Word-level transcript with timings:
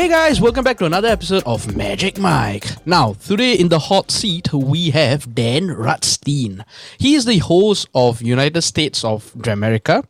Hey 0.00 0.08
guys, 0.08 0.40
welcome 0.40 0.64
back 0.64 0.78
to 0.78 0.86
another 0.86 1.08
episode 1.08 1.42
of 1.44 1.76
Magic 1.76 2.18
Mic. 2.18 2.64
Now, 2.86 3.12
today 3.12 3.52
in 3.52 3.68
the 3.68 3.78
hot 3.78 4.10
seat, 4.10 4.50
we 4.50 4.88
have 4.88 5.34
Dan 5.34 5.68
Rutstein. 5.68 6.64
He 6.96 7.16
is 7.16 7.26
the 7.26 7.36
host 7.36 7.86
of 7.94 8.22
United 8.22 8.62
States 8.62 9.04
of 9.04 9.30
Dramerica, 9.34 10.02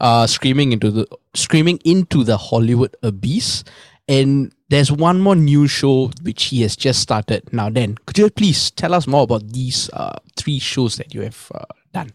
uh, 0.00 0.26
screaming 0.26 0.72
into 0.72 0.90
the 0.90 1.06
screaming 1.34 1.78
into 1.84 2.24
the 2.24 2.36
Hollywood 2.36 2.96
abyss. 3.04 3.62
And 4.08 4.52
there's 4.68 4.90
one 4.90 5.20
more 5.20 5.36
new 5.36 5.68
show 5.68 6.10
which 6.22 6.46
he 6.46 6.62
has 6.62 6.74
just 6.74 6.98
started. 6.98 7.52
Now, 7.52 7.70
Dan, 7.70 7.98
could 8.04 8.18
you 8.18 8.28
please 8.30 8.72
tell 8.72 8.94
us 8.94 9.06
more 9.06 9.22
about 9.22 9.52
these 9.52 9.88
uh, 9.92 10.18
three 10.34 10.58
shows 10.58 10.96
that 10.96 11.14
you 11.14 11.20
have 11.20 11.52
uh, 11.54 11.66
done? 11.94 12.10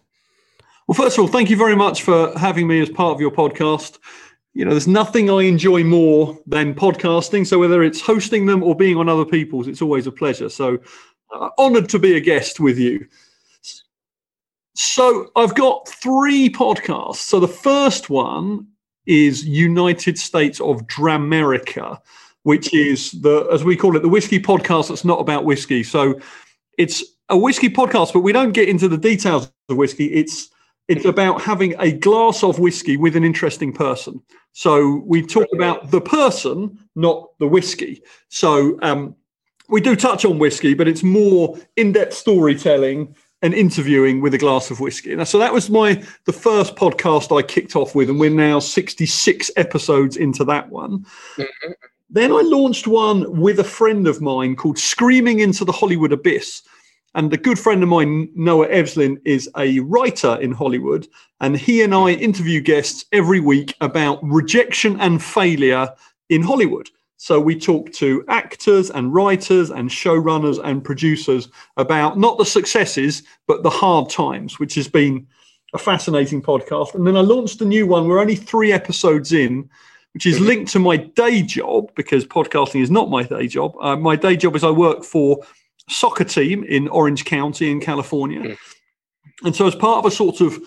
Well, 0.86 0.96
first 0.96 1.18
of 1.18 1.22
all, 1.22 1.28
thank 1.30 1.50
you 1.50 1.56
very 1.56 1.78
much 1.78 2.02
for 2.02 2.38
having 2.38 2.68
me 2.68 2.82
as 2.82 2.90
part 2.90 3.16
of 3.16 3.22
your 3.22 3.32
podcast 3.32 4.00
you 4.54 4.66
know, 4.66 4.72
there's 4.72 4.88
nothing 4.88 5.30
I 5.30 5.44
enjoy 5.44 5.84
more 5.84 6.38
than 6.46 6.76
podcasting. 6.76 7.48
So 7.48 7.60
whether 7.60 7.84
it's 7.84 8.02
hosting 8.02 8.46
them 8.46 8.64
or 8.64 8.76
being 8.76 8.98
on 8.98 9.08
other 9.08 9.26
people's, 9.26 9.68
it's 9.68 9.82
always 9.82 10.08
a 10.08 10.12
pleasure. 10.12 10.50
So 10.50 10.78
uh, 11.34 11.50
honored 11.58 11.88
to 11.90 12.00
be 12.00 12.16
a 12.18 12.20
guest 12.20 12.60
with 12.60 12.78
you. 12.78 13.08
So 14.74 15.32
I've 15.36 15.56
got 15.56 15.88
three 15.88 16.50
podcasts. 16.50 17.18
So 17.18 17.40
the 17.40 17.48
first 17.48 18.10
one 18.10 18.68
is 19.06 19.46
United 19.46 20.18
States 20.18 20.60
of 20.60 20.86
Dramerica, 20.88 22.00
which 22.44 22.74
is 22.74 23.12
the, 23.12 23.48
as 23.52 23.64
we 23.64 23.76
call 23.76 23.96
it, 23.96 24.02
the 24.02 24.10
whiskey 24.10 24.40
podcast 24.40 24.90
that's 24.90 25.06
not 25.06 25.20
about 25.20 25.46
whiskey. 25.46 25.84
So 25.84 26.20
it's 26.78 27.04
a 27.30 27.38
whiskey 27.38 27.70
podcast, 27.70 28.14
but 28.14 28.20
we 28.20 28.34
don't 28.34 28.52
get 28.52 28.68
into 28.70 28.88
the 28.88 28.98
details 28.98 29.52
of 29.70 29.78
whiskey. 29.78 30.08
It's 30.08 30.50
it's 30.92 31.06
about 31.06 31.42
having 31.42 31.74
a 31.80 31.92
glass 31.92 32.44
of 32.44 32.60
whiskey 32.60 32.98
with 32.98 33.16
an 33.16 33.24
interesting 33.24 33.72
person. 33.72 34.22
So 34.52 35.02
we 35.06 35.26
talk 35.26 35.48
about 35.54 35.90
the 35.90 36.02
person, 36.02 36.78
not 36.96 37.30
the 37.40 37.48
whiskey. 37.48 38.04
So 38.28 38.78
um, 38.82 39.16
we 39.70 39.80
do 39.80 39.96
touch 39.96 40.26
on 40.26 40.38
whiskey, 40.38 40.74
but 40.74 40.90
it's 40.90 41.02
more 41.02 41.58
in-depth 41.78 42.14
storytelling 42.14 43.16
and 43.42 43.54
interviewing 43.54 44.20
with 44.20 44.34
a 44.34 44.38
glass 44.38 44.70
of 44.70 44.82
whiskey. 44.82 45.16
Now, 45.16 45.24
so 45.24 45.40
that 45.40 45.54
was 45.54 45.70
my 45.70 46.04
the 46.26 46.34
first 46.34 46.76
podcast 46.76 47.36
I 47.36 47.42
kicked 47.42 47.78
off 47.78 47.96
with, 47.96 48.10
and 48.10 48.20
we're 48.20 48.30
now 48.30 48.60
66 48.60 49.50
episodes 49.56 50.18
into 50.18 50.44
that 50.44 50.70
one. 50.70 51.06
Mm-hmm. 51.38 51.72
Then 52.10 52.34
I 52.34 52.42
launched 52.42 52.86
one 52.86 53.40
with 53.40 53.60
a 53.60 53.64
friend 53.64 54.06
of 54.08 54.20
mine 54.20 54.58
called 54.58 54.78
Screaming 54.78 55.40
into 55.40 55.64
the 55.64 55.72
Hollywood 55.72 56.12
Abyss. 56.12 56.64
And 57.14 57.32
a 57.34 57.38
good 57.38 57.60
friend 57.60 57.84
of 57.84 57.90
mine, 57.90 58.30
Noah 58.36 58.68
Evslin, 58.70 59.18
is 59.26 59.50
a 59.58 59.80
writer 59.82 60.38
in 60.40 60.54
Hollywood, 60.54 61.08
and 61.42 61.58
he 61.58 61.82
and 61.82 61.94
I 61.94 62.12
interview 62.12 62.62
guests 62.62 63.06
every 63.12 63.42
week 63.42 63.76
about 63.82 64.20
rejection 64.24 65.00
and 65.02 65.22
failure 65.22 65.90
in 66.30 66.42
Hollywood. 66.42 66.90
So 67.18 67.40
we 67.40 67.60
talk 67.60 67.92
to 67.94 68.24
actors 68.30 68.90
and 68.90 69.14
writers 69.14 69.70
and 69.70 69.90
showrunners 69.90 70.60
and 70.64 70.84
producers 70.84 71.50
about 71.78 72.18
not 72.18 72.38
the 72.38 72.46
successes, 72.46 73.24
but 73.46 73.62
the 73.62 73.70
hard 73.70 74.10
times, 74.10 74.60
which 74.60 74.74
has 74.76 74.88
been 74.88 75.28
a 75.74 75.78
fascinating 75.78 76.42
podcast. 76.42 76.96
And 76.96 77.06
then 77.06 77.16
I 77.16 77.22
launched 77.22 77.62
a 77.62 77.66
new 77.66 77.86
one. 77.86 78.08
We're 78.08 78.20
only 78.20 78.36
three 78.36 78.72
episodes 78.72 79.34
in, 79.34 79.70
which 80.14 80.26
is 80.26 80.40
linked 80.40 80.72
to 80.72 80.80
my 80.80 80.98
day 80.98 81.44
job 81.44 81.94
because 81.96 82.26
podcasting 82.26 82.82
is 82.82 82.90
not 82.90 83.10
my 83.10 83.24
day 83.24 83.48
job. 83.48 83.76
Uh, 83.80 83.96
my 83.96 84.16
day 84.16 84.36
job 84.36 84.56
is 84.56 84.64
I 84.64 84.72
work 84.72 85.04
for 85.04 85.44
soccer 85.90 86.24
team 86.24 86.64
in 86.64 86.88
Orange 86.88 87.26
County 87.26 87.72
in 87.72 87.80
California. 87.80 88.42
Mm. 88.42 88.58
And 89.44 89.56
so, 89.56 89.68
as 89.68 89.76
part 89.76 90.00
of 90.00 90.12
a 90.12 90.16
sort 90.16 90.42
of 90.42 90.60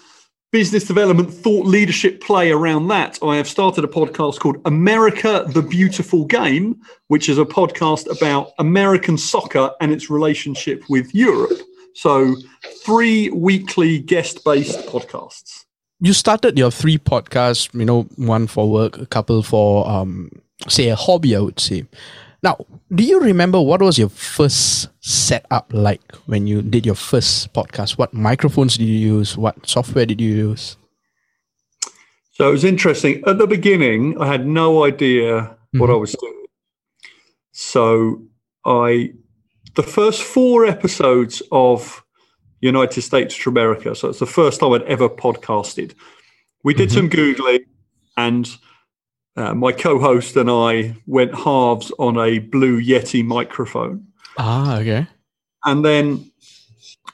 business 0.52 0.84
development 0.84 1.32
thought 1.32 1.66
leadership 1.66 2.20
play 2.20 2.50
around 2.50 2.88
that, 2.88 3.18
I 3.22 3.36
have 3.36 3.48
started 3.48 3.84
a 3.84 3.88
podcast 3.88 4.38
called 4.38 4.60
America 4.64 5.44
the 5.48 5.62
Beautiful 5.62 6.24
Game, 6.24 6.80
which 7.08 7.28
is 7.28 7.38
a 7.38 7.44
podcast 7.44 8.10
about 8.10 8.52
American 8.58 9.18
soccer 9.18 9.72
and 9.80 9.92
its 9.92 10.10
relationship 10.10 10.84
with 10.88 11.12
Europe. 11.14 11.58
So, 11.94 12.36
three 12.84 13.30
weekly 13.30 13.98
guest 13.98 14.44
based 14.44 14.78
podcasts. 14.86 15.64
You 16.00 16.12
started 16.12 16.58
your 16.58 16.70
three 16.70 16.98
podcasts, 16.98 17.72
you 17.72 17.84
know, 17.84 18.02
one 18.16 18.46
for 18.46 18.68
work, 18.68 18.98
a 18.98 19.06
couple 19.06 19.42
for, 19.42 19.88
um, 19.88 20.30
say, 20.68 20.88
a 20.88 20.96
hobby, 20.96 21.36
I 21.36 21.40
would 21.40 21.60
say. 21.60 21.84
Now, 22.44 22.58
do 22.94 23.02
you 23.02 23.20
remember 23.20 23.58
what 23.58 23.80
was 23.80 23.98
your 23.98 24.10
first 24.10 24.90
setup 25.00 25.72
like 25.72 26.14
when 26.26 26.46
you 26.46 26.60
did 26.60 26.84
your 26.84 26.94
first 26.94 27.54
podcast? 27.54 27.96
What 27.96 28.12
microphones 28.12 28.76
did 28.76 28.84
you 28.84 28.98
use? 29.16 29.34
What 29.34 29.66
software 29.66 30.04
did 30.04 30.20
you 30.20 30.34
use? 30.34 30.76
So 32.32 32.46
it 32.46 32.52
was 32.52 32.62
interesting. 32.62 33.22
At 33.26 33.38
the 33.38 33.46
beginning, 33.46 34.20
I 34.20 34.26
had 34.26 34.46
no 34.46 34.84
idea 34.84 35.24
mm-hmm. 35.24 35.78
what 35.78 35.88
I 35.88 35.94
was 35.94 36.14
doing. 36.20 36.44
So 37.52 38.22
I, 38.66 39.14
the 39.74 39.82
first 39.82 40.22
four 40.22 40.66
episodes 40.66 41.42
of 41.50 42.04
United 42.60 43.00
States 43.00 43.34
of 43.34 43.40
Dramerica, 43.54 43.96
so 43.96 44.10
it's 44.10 44.18
the 44.18 44.26
first 44.26 44.60
time 44.60 44.72
I'd 44.72 44.82
ever 44.82 45.08
podcasted. 45.08 45.94
We 46.62 46.74
did 46.74 46.90
mm-hmm. 46.90 46.98
some 46.98 47.08
Googling 47.08 47.60
and 48.18 48.54
uh, 49.36 49.54
my 49.54 49.72
co-host 49.72 50.36
and 50.36 50.50
I 50.50 50.96
went 51.06 51.34
halves 51.34 51.92
on 51.98 52.18
a 52.18 52.38
Blue 52.38 52.80
Yeti 52.80 53.24
microphone. 53.24 54.06
Ah, 54.38 54.78
okay. 54.78 55.06
And 55.64 55.84
then 55.84 56.30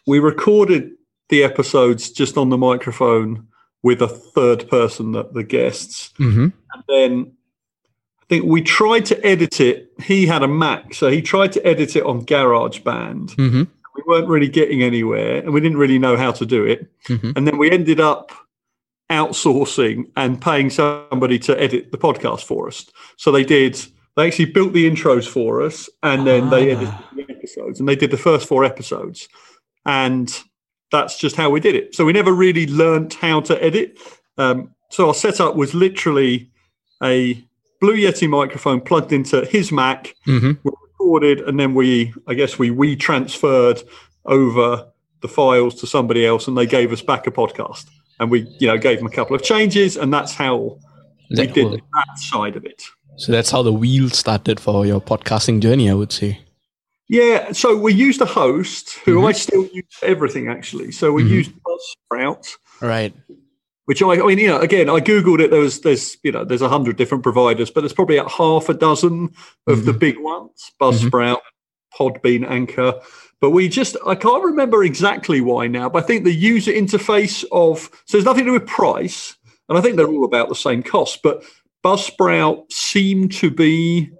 we 0.07 0.19
recorded 0.19 0.93
the 1.29 1.45
episodes 1.45 2.11
just 2.11 2.37
on 2.37 2.51
the 2.51 2.59
microphone 2.59 3.47
with 3.83 4.03
a 4.03 4.09
third 4.09 4.69
person, 4.69 5.13
the, 5.13 5.25
the 5.25 5.45
guests. 5.45 6.13
Mm-hmm. 6.19 6.49
And 6.73 6.85
then 6.89 7.33
I 8.21 8.25
think 8.29 8.45
we 8.45 8.61
tried 8.63 9.07
to 9.07 9.27
edit 9.27 9.61
it. 9.61 9.91
He 10.03 10.27
had 10.27 10.43
a 10.43 10.49
Mac, 10.49 10.95
so 10.95 11.11
he 11.11 11.23
tried 11.23 11.53
to 11.53 11.67
edit 11.67 11.97
it 11.97 12.05
on 12.05 12.27
GarageBand. 12.27 13.35
Mm-hmm. 13.37 13.63
We 13.97 14.03
weren't 14.07 14.29
really 14.29 14.49
getting 14.49 14.83
anywhere, 14.83 15.39
and 15.39 15.53
we 15.53 15.61
didn't 15.61 15.79
really 15.79 15.99
know 15.99 16.17
how 16.17 16.33
to 16.33 16.47
do 16.47 16.65
it. 16.65 16.91
Mm-hmm. 17.05 17.33
And 17.37 17.47
then 17.47 17.59
we 17.59 17.71
ended 17.71 18.01
up 18.01 18.33
outsourcing 19.11 20.11
and 20.17 20.41
paying 20.41 20.71
somebody 20.71 21.39
to 21.41 21.61
edit 21.61 21.91
the 21.91 21.99
podcast 21.99 22.45
for 22.45 22.69
us. 22.69 22.87
So 23.17 23.31
they 23.33 23.45
did. 23.45 23.81
They 24.17 24.27
actually 24.27 24.47
built 24.47 24.73
the 24.73 24.89
intros 24.89 25.29
for 25.29 25.63
us, 25.63 25.89
and 26.03 26.27
then 26.27 26.45
ah. 26.45 26.51
they 26.51 26.71
edited 26.71 26.95
the 27.15 27.27
episodes, 27.29 27.81
and 27.81 27.89
they 27.89 27.97
did 27.97 28.11
the 28.11 28.17
first 28.17 28.49
four 28.49 28.65
episodes, 28.65 29.29
and 29.85 30.43
that's 30.91 31.19
just 31.19 31.37
how 31.37 31.51
we 31.51 31.61
did 31.61 31.75
it. 31.75 31.95
So 31.95 32.05
we 32.05 32.13
never 32.13 32.33
really 32.33 32.67
learned 32.67 33.15
how 33.15 33.41
to 33.43 33.63
edit. 33.63 33.99
Um, 34.39 34.75
so 34.89 35.09
our 35.09 35.15
setup 35.15 35.55
was 35.55 35.75
literally 35.75 36.51
a 37.03 37.43
Blue 37.81 37.97
Yeti 37.97 38.29
microphone 38.29 38.81
plugged 38.81 39.13
into 39.13 39.45
his 39.47 39.73
Mac, 39.73 40.15
mm-hmm. 40.27 40.53
we 40.63 40.73
recorded, 40.89 41.41
and 41.41 41.59
then 41.59 41.75
we, 41.75 42.13
I 42.27 42.35
guess, 42.35 42.59
we 42.59 42.71
we 42.71 42.97
transferred 42.97 43.83
over 44.27 44.87
the 45.23 45.29
files 45.29 45.75
to 45.77 45.87
somebody 45.87 46.27
else, 46.27 46.47
and 46.47 46.59
they 46.59 46.67
gave 46.67 46.93
us 46.93 47.01
back 47.01 47.27
a 47.27 47.31
podcast 47.31 47.87
and 48.21 48.31
we 48.31 48.47
you 48.61 48.69
know 48.69 48.79
gave 48.79 48.99
them 48.99 49.07
a 49.07 49.11
couple 49.11 49.35
of 49.35 49.43
changes, 49.43 49.97
and 49.97 50.15
that's 50.15 50.33
how 50.33 50.79
that 51.31 51.49
we 51.49 51.53
did 51.53 51.83
that 51.93 52.19
side 52.19 52.55
of 52.55 52.65
it. 52.65 52.85
So 53.17 53.33
that's 53.33 53.51
how 53.51 53.63
the 53.63 53.73
wheel 53.73 54.09
started 54.11 54.61
for 54.61 54.87
your 54.87 55.01
podcasting 55.01 55.61
journey, 55.61 55.91
I 55.91 55.95
would 55.95 56.13
say. 56.13 56.41
Yeah, 57.09 57.51
so 57.53 57.77
we 57.77 57.93
used 57.93 58.21
a 58.21 58.27
host 58.27 58.99
who 59.05 59.17
mm-hmm. 59.17 59.27
I 59.27 59.33
still 59.33 59.67
use 59.73 59.85
everything 60.03 60.49
actually. 60.49 60.93
So 60.93 61.13
we 61.13 61.25
mm-hmm. 61.25 61.35
used 61.35 61.53
Buzzsprout, 61.67 62.47
right? 62.81 63.13
Which 63.87 64.01
I, 64.01 64.13
I 64.13 64.27
mean, 64.27 64.39
you 64.39 64.47
know, 64.47 64.61
again, 64.61 64.89
I 64.89 65.01
googled 65.01 65.41
it. 65.41 65.51
There 65.51 65.61
was, 65.61 65.81
there's, 65.81 66.17
you 66.23 66.31
know, 66.31 66.45
there's 66.45 66.63
a 66.63 66.69
hundred 66.69 66.97
different 66.97 67.25
providers, 67.25 67.69
but 67.69 67.81
there's 67.81 67.93
probably 67.93 68.19
a 68.19 68.29
half 68.29 68.69
a 68.69 68.75
dozen 68.75 69.35
of 69.67 69.79
mm-hmm. 69.79 69.87
the 69.87 69.93
big 69.93 70.19
ones: 70.21 70.71
Buzzsprout, 70.81 71.39
mm-hmm. 71.39 72.03
Podbean, 72.03 72.49
Anchor. 72.49 73.01
But 73.41 73.51
we 73.51 73.69
just, 73.69 73.97
I 74.07 74.15
can't 74.15 74.45
remember 74.45 74.85
exactly 74.85 75.41
why 75.41 75.67
now, 75.67 75.89
but 75.89 76.05
I 76.05 76.07
think 76.07 76.25
the 76.25 76.33
user 76.33 76.73
interface 76.73 77.45
of, 77.53 77.91
so 78.05 78.17
there's 78.17 78.25
nothing 78.25 78.45
to 78.45 78.51
do 78.51 78.53
with 78.53 78.67
price. 78.67 79.37
And 79.69 79.79
I 79.79 79.81
think 79.81 79.97
they're 79.97 80.07
all 80.07 80.25
about 80.25 80.49
the 80.49 80.55
same 80.55 80.83
cost, 80.83 81.21
but 81.23 81.43
Buzzsprout 81.85 82.71
seemed 82.71 83.33
to 83.33 83.51
be 83.51 84.11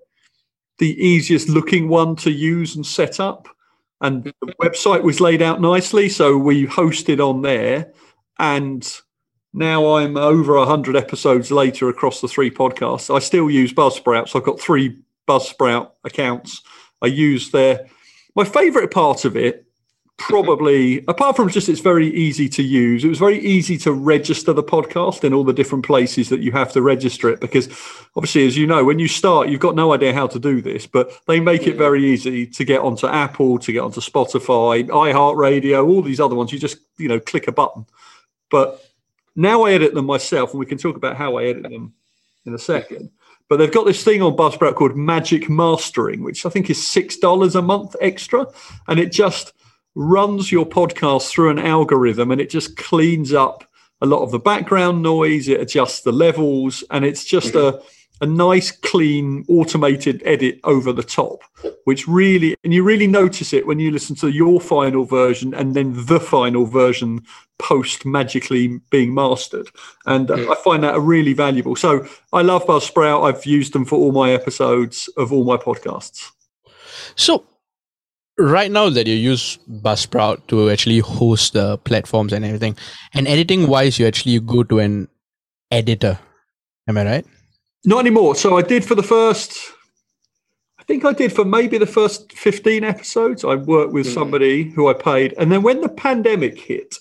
the 0.79 0.99
easiest 1.05 1.49
looking 1.49 1.89
one 1.89 2.17
to 2.17 2.31
use 2.31 2.75
and 2.75 2.87
set 2.87 3.21
up. 3.21 3.49
And 4.01 4.25
the 4.25 4.55
website 4.63 5.03
was 5.03 5.21
laid 5.21 5.43
out 5.43 5.61
nicely. 5.61 6.09
So 6.09 6.39
we 6.39 6.67
hosted 6.67 7.21
on 7.21 7.43
there. 7.43 7.93
And 8.39 8.91
now 9.53 9.97
I'm 9.97 10.17
over 10.17 10.57
100 10.57 10.97
episodes 10.97 11.51
later 11.51 11.91
across 11.91 12.23
the 12.23 12.29
three 12.29 12.51
podcasts. 12.51 13.15
I 13.15 13.19
still 13.19 13.51
use 13.51 13.75
Buzzsprout. 13.75 14.29
So 14.29 14.39
I've 14.39 14.47
got 14.47 14.59
three 14.59 14.97
Buzzsprout 15.29 15.91
accounts. 16.05 16.63
I 17.03 17.07
use 17.07 17.51
their 17.51 17.87
my 18.35 18.45
favorite 18.45 18.91
part 18.91 19.25
of 19.25 19.37
it 19.37 19.67
probably 20.19 21.03
apart 21.09 21.35
from 21.35 21.49
just 21.49 21.69
it's 21.69 21.81
very 21.81 22.09
easy 22.09 22.49
to 22.49 22.63
use 22.63 23.05
it 23.05 23.09
was 23.09 23.19
very 23.19 23.39
easy 23.41 23.79
to 23.79 23.93
register 23.93 24.53
the 24.53 24.63
podcast 24.63 25.25
in 25.25 25.33
all 25.33 25.45
the 25.45 25.53
different 25.53 25.85
places 25.85 26.29
that 26.29 26.41
you 26.41 26.53
have 26.53 26.73
to 26.73 26.83
register 26.83 27.31
it 27.31 27.41
because 27.41 27.69
obviously 28.17 28.47
as 28.47 28.57
you 28.57 28.67
know 28.67 28.85
when 28.85 28.99
you 28.99 29.09
start 29.09 29.49
you've 29.49 29.61
got 29.61 29.75
no 29.75 29.95
idea 29.95 30.13
how 30.13 30.27
to 30.27 30.39
do 30.39 30.61
this 30.61 30.87
but 30.87 31.11
they 31.27 31.41
make 31.41 31.67
it 31.67 31.77
very 31.77 32.05
easy 32.05 32.47
to 32.47 32.65
get 32.65 32.81
onto 32.81 33.07
apple 33.07 33.59
to 33.59 33.73
get 33.73 33.81
onto 33.81 34.01
spotify 34.01 34.87
iheartradio 34.89 35.87
all 35.87 36.03
these 36.03 36.21
other 36.21 36.35
ones. 36.35 36.53
You 36.53 36.59
just 36.59 36.79
you 36.99 37.09
know 37.09 37.21
click 37.21 37.49
a 37.49 37.53
button. 37.53 37.87
But 38.51 38.85
now 39.37 39.63
i 39.63 39.73
edit 39.73 39.95
them 39.95 40.07
myself 40.07 40.51
and 40.51 40.61
we 40.61 40.67
can 40.67 40.77
talk 40.77 40.97
about 40.97 41.17
how 41.17 41.39
i 41.39 41.45
edit 41.45 41.63
them 41.63 41.95
in 42.45 42.55
a 42.55 42.59
second 42.59 43.11
But 43.51 43.57
they've 43.57 43.71
got 43.71 43.85
this 43.85 44.05
thing 44.05 44.23
on 44.23 44.37
Buzzsprout 44.37 44.77
called 44.77 44.97
Magic 44.97 45.51
Mastering, 45.51 46.23
which 46.23 46.47
I 46.47 46.51
think 46.51 46.71
is 46.71 46.79
$6 46.79 47.55
a 47.57 47.61
month 47.61 47.97
extra. 48.01 48.47
And 48.87 49.01
it 49.01 49.11
just 49.11 49.53
runs 49.97 50.53
your 50.53 50.65
podcast 50.65 51.29
through 51.29 51.51
an 51.51 51.59
algorithm 51.59 52.31
and 52.31 52.41
it 52.41 52.49
just 52.49 52.77
cleans 52.77 53.33
up 53.33 53.65
a 54.01 54.07
lot 54.07 54.23
of 54.23 54.31
the 54.31 54.39
background 54.39 55.03
noise, 55.03 55.49
it 55.49 55.61
adjusts 55.61 56.03
the 56.03 56.13
levels, 56.13 56.85
and 56.91 57.05
it's 57.05 57.25
just 57.25 57.55
mm-hmm. 57.55 57.77
a 57.77 57.83
a 58.21 58.27
nice, 58.27 58.71
clean, 58.71 59.45
automated 59.49 60.23
edit 60.25 60.61
over 60.65 60.93
the 60.93 61.03
top, 61.03 61.41
which 61.85 62.07
really, 62.07 62.57
and 62.65 62.75
you 62.75 62.83
really 62.83 63.07
notice 63.07 63.53
it 63.53 63.67
when 63.67 63.79
you 63.79 63.91
listen 63.91 64.15
to 64.17 64.29
your 64.29 64.61
final 64.61 65.05
version 65.05 65.55
and 65.55 65.75
then 65.75 65.93
the 66.07 66.21
final 66.21 66.67
version 66.67 67.25
post 67.59 68.05
magically 68.05 68.79
being 68.91 69.15
mastered. 69.15 69.69
And 70.07 70.31
uh, 70.31 70.51
I 70.51 70.55
find 70.63 70.83
that 70.85 70.95
a 70.95 71.01
really 71.01 71.33
valuable. 71.33 71.77
So 71.77 72.07
I 72.33 72.43
love 72.43 72.65
Buzzsprout. 72.67 73.25
I've 73.25 73.47
used 73.47 73.73
them 73.73 73.85
for 73.85 73.97
all 73.97 74.13
my 74.13 74.33
episodes 74.33 75.09
of 75.17 75.33
all 75.33 75.45
my 75.45 75.57
podcasts. 75.57 76.31
So, 77.17 77.45
right 78.39 78.71
now 78.71 78.91
that 78.91 79.07
you 79.07 79.15
use 79.15 79.59
Buzzsprout 79.69 80.47
to 80.49 80.71
actually 80.71 81.01
host 81.01 81.55
the 81.55 81.79
platforms 81.79 82.33
and 82.33 82.45
everything, 82.45 82.77
and 83.15 83.27
editing 83.27 83.67
wise, 83.67 83.99
you 83.99 84.07
actually 84.07 84.39
go 84.41 84.63
to 84.65 84.79
an 84.79 85.09
editor. 85.71 86.19
Am 86.89 86.99
I 86.99 87.05
right? 87.05 87.27
Not 87.85 88.01
anymore. 88.01 88.35
So 88.35 88.59
I 88.59 88.63
did 88.63 88.85
for 88.85 88.95
the 88.95 89.03
first, 89.03 89.73
I 90.79 90.83
think 90.85 91.05
I 91.05 91.13
did 91.13 91.33
for 91.33 91.45
maybe 91.45 91.79
the 91.79 91.87
first 91.87 92.33
15 92.33 92.85
episodes. 92.85 93.45
I 93.45 93.55
worked 93.55 93.93
with 93.93 94.07
mm. 94.07 94.15
somebody 94.15 94.65
who 94.65 94.89
I 94.89 94.95
paid. 94.95 95.35
And 95.39 95.51
then 95.51 95.63
when 95.63 95.81
the 95.81 95.89
pandemic 95.89 96.59
hit, 96.59 96.97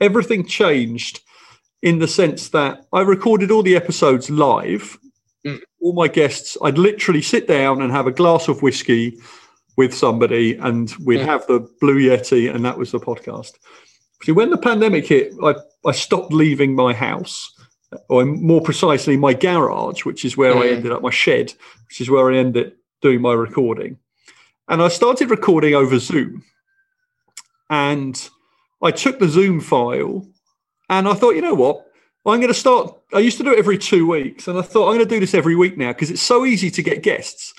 everything 0.00 0.46
changed 0.46 1.20
in 1.82 1.98
the 1.98 2.08
sense 2.08 2.48
that 2.50 2.86
I 2.92 3.02
recorded 3.02 3.50
all 3.50 3.62
the 3.62 3.76
episodes 3.76 4.30
live. 4.30 4.98
Mm. 5.46 5.60
All 5.80 5.92
my 5.92 6.08
guests, 6.08 6.56
I'd 6.62 6.78
literally 6.78 7.22
sit 7.22 7.46
down 7.46 7.82
and 7.82 7.92
have 7.92 8.06
a 8.06 8.12
glass 8.12 8.48
of 8.48 8.62
whiskey 8.62 9.18
with 9.76 9.92
somebody 9.92 10.54
and 10.56 10.94
we'd 11.04 11.20
mm. 11.20 11.26
have 11.26 11.46
the 11.46 11.68
Blue 11.80 11.98
Yeti, 11.98 12.54
and 12.54 12.64
that 12.64 12.78
was 12.78 12.92
the 12.92 13.00
podcast. 13.00 13.52
See, 14.22 14.32
when 14.32 14.50
the 14.50 14.58
pandemic 14.58 15.06
hit, 15.06 15.32
I, 15.42 15.54
I 15.84 15.92
stopped 15.92 16.32
leaving 16.32 16.74
my 16.74 16.94
house 16.94 17.52
or 18.08 18.24
more 18.24 18.60
precisely, 18.60 19.16
my 19.16 19.34
garage, 19.34 20.04
which 20.04 20.24
is 20.24 20.36
where 20.36 20.54
mm. 20.54 20.62
I 20.62 20.68
ended 20.68 20.92
up, 20.92 21.02
my 21.02 21.10
shed, 21.10 21.52
which 21.88 22.00
is 22.00 22.10
where 22.10 22.30
I 22.30 22.36
ended 22.36 22.72
doing 23.00 23.20
my 23.20 23.32
recording. 23.32 23.98
And 24.68 24.82
I 24.82 24.88
started 24.88 25.30
recording 25.30 25.74
over 25.74 25.98
Zoom. 25.98 26.44
And 27.68 28.28
I 28.82 28.90
took 28.90 29.18
the 29.18 29.28
Zoom 29.28 29.60
file 29.60 30.26
and 30.88 31.08
I 31.08 31.14
thought, 31.14 31.34
you 31.34 31.42
know 31.42 31.54
what? 31.54 31.86
I'm 32.24 32.38
going 32.38 32.48
to 32.48 32.54
start. 32.54 32.96
I 33.12 33.18
used 33.18 33.38
to 33.38 33.44
do 33.44 33.52
it 33.52 33.58
every 33.58 33.78
two 33.78 34.06
weeks. 34.06 34.46
And 34.46 34.58
I 34.58 34.62
thought, 34.62 34.88
I'm 34.88 34.96
going 34.96 35.08
to 35.08 35.14
do 35.14 35.20
this 35.20 35.34
every 35.34 35.56
week 35.56 35.76
now 35.76 35.92
because 35.92 36.10
it's 36.10 36.22
so 36.22 36.44
easy 36.44 36.70
to 36.70 36.82
get 36.82 37.02
guests 37.02 37.54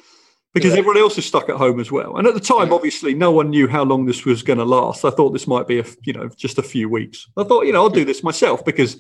because 0.54 0.74
yeah. 0.74 0.80
everyone 0.80 0.98
else 0.98 1.18
is 1.18 1.26
stuck 1.26 1.50
at 1.50 1.56
home 1.56 1.80
as 1.80 1.92
well. 1.92 2.18
And 2.18 2.28
at 2.28 2.36
the 2.36 2.40
time, 2.40 2.72
obviously, 2.72 3.16
no 3.16 3.32
one 3.32 3.50
knew 3.50 3.68
how 3.68 3.84
long 3.84 4.06
this 4.06 4.24
was 4.24 4.44
going 4.44 4.60
to 4.60 4.66
last. 4.66 5.04
I 5.04 5.10
thought 5.10 5.32
this 5.32 5.48
might 5.48 5.68
be 5.68 5.80
a, 5.80 5.86
you 6.04 6.14
know, 6.14 6.30
just 6.30 6.60
a 6.60 6.64
few 6.64 6.88
weeks. 6.88 7.28
I 7.38 7.44
thought, 7.44 7.66
you 7.66 7.74
know, 7.74 7.82
I'll 7.82 7.90
do 7.90 8.06
this 8.06 8.24
myself 8.24 8.64
because 8.64 8.96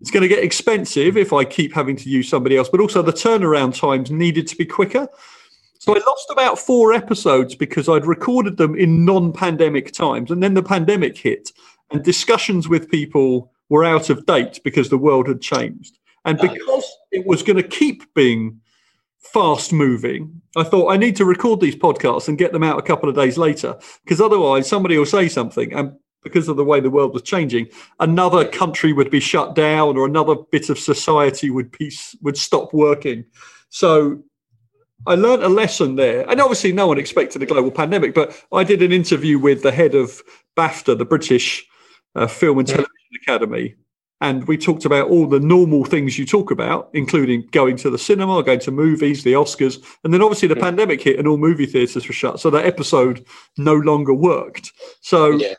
it's 0.00 0.10
going 0.10 0.22
to 0.22 0.28
get 0.28 0.42
expensive 0.42 1.16
if 1.16 1.32
I 1.32 1.44
keep 1.44 1.74
having 1.74 1.96
to 1.96 2.08
use 2.08 2.28
somebody 2.28 2.56
else. 2.56 2.70
But 2.70 2.80
also, 2.80 3.02
the 3.02 3.12
turnaround 3.12 3.78
times 3.78 4.10
needed 4.10 4.46
to 4.48 4.56
be 4.56 4.64
quicker. 4.64 5.06
So 5.78 5.94
I 5.94 6.00
lost 6.06 6.28
about 6.30 6.58
four 6.58 6.94
episodes 6.94 7.54
because 7.54 7.90
I'd 7.90 8.06
recorded 8.06 8.56
them 8.56 8.74
in 8.74 9.04
non-pandemic 9.04 9.92
times, 9.92 10.30
and 10.30 10.42
then 10.42 10.54
the 10.54 10.62
pandemic 10.62 11.18
hit, 11.18 11.52
and 11.90 12.02
discussions 12.02 12.66
with 12.66 12.90
people 12.90 13.52
were 13.68 13.84
out 13.84 14.08
of 14.08 14.24
date 14.24 14.60
because 14.64 14.88
the 14.88 14.96
world 14.96 15.28
had 15.28 15.42
changed. 15.42 15.98
And 16.24 16.38
because 16.38 16.90
it 17.12 17.26
was 17.26 17.42
going 17.42 17.58
to 17.58 17.62
keep 17.62 18.14
being 18.14 18.62
fast 19.32 19.72
moving. 19.72 20.40
I 20.56 20.64
thought 20.64 20.92
I 20.92 20.96
need 20.96 21.16
to 21.16 21.24
record 21.24 21.60
these 21.60 21.76
podcasts 21.76 22.28
and 22.28 22.38
get 22.38 22.52
them 22.52 22.62
out 22.62 22.78
a 22.78 22.82
couple 22.82 23.08
of 23.08 23.14
days 23.14 23.36
later 23.36 23.76
because 24.04 24.20
otherwise 24.20 24.68
somebody 24.68 24.96
will 24.96 25.06
say 25.06 25.28
something 25.28 25.72
and 25.72 25.92
because 26.22 26.48
of 26.48 26.56
the 26.56 26.64
way 26.64 26.80
the 26.80 26.90
world 26.90 27.12
was 27.12 27.22
changing, 27.22 27.68
another 28.00 28.46
country 28.46 28.92
would 28.92 29.10
be 29.10 29.20
shut 29.20 29.54
down 29.54 29.96
or 29.96 30.06
another 30.06 30.34
bit 30.50 30.70
of 30.70 30.78
society 30.78 31.50
would 31.50 31.70
be 31.76 31.92
would 32.22 32.38
stop 32.38 32.72
working. 32.72 33.24
So 33.68 34.22
I 35.06 35.14
learned 35.14 35.42
a 35.42 35.48
lesson 35.48 35.96
there. 35.96 36.28
And 36.30 36.40
obviously 36.40 36.72
no 36.72 36.86
one 36.86 36.98
expected 36.98 37.42
a 37.42 37.46
global 37.46 37.70
pandemic, 37.70 38.14
but 38.14 38.40
I 38.52 38.64
did 38.64 38.82
an 38.82 38.92
interview 38.92 39.38
with 39.38 39.62
the 39.62 39.72
head 39.72 39.94
of 39.94 40.22
BAFTA, 40.56 40.96
the 40.96 41.04
British 41.04 41.66
uh, 42.14 42.26
Film 42.26 42.58
and 42.58 42.68
Television 42.68 42.90
Academy, 43.22 43.74
and 44.24 44.48
we 44.48 44.56
talked 44.56 44.86
about 44.86 45.10
all 45.10 45.26
the 45.26 45.38
normal 45.38 45.84
things 45.84 46.18
you 46.18 46.24
talk 46.24 46.50
about, 46.50 46.88
including 46.94 47.46
going 47.52 47.76
to 47.76 47.90
the 47.90 47.98
cinema, 47.98 48.42
going 48.42 48.60
to 48.60 48.70
movies, 48.70 49.22
the 49.22 49.34
Oscars, 49.34 49.84
and 50.02 50.14
then 50.14 50.22
obviously 50.22 50.48
the 50.48 50.56
yeah. 50.56 50.62
pandemic 50.62 51.02
hit 51.02 51.18
and 51.18 51.28
all 51.28 51.36
movie 51.36 51.66
theaters 51.66 52.08
were 52.08 52.14
shut. 52.14 52.40
So 52.40 52.48
that 52.48 52.64
episode 52.64 53.26
no 53.58 53.74
longer 53.74 54.14
worked. 54.14 54.72
So 55.02 55.32
yeah. 55.32 55.52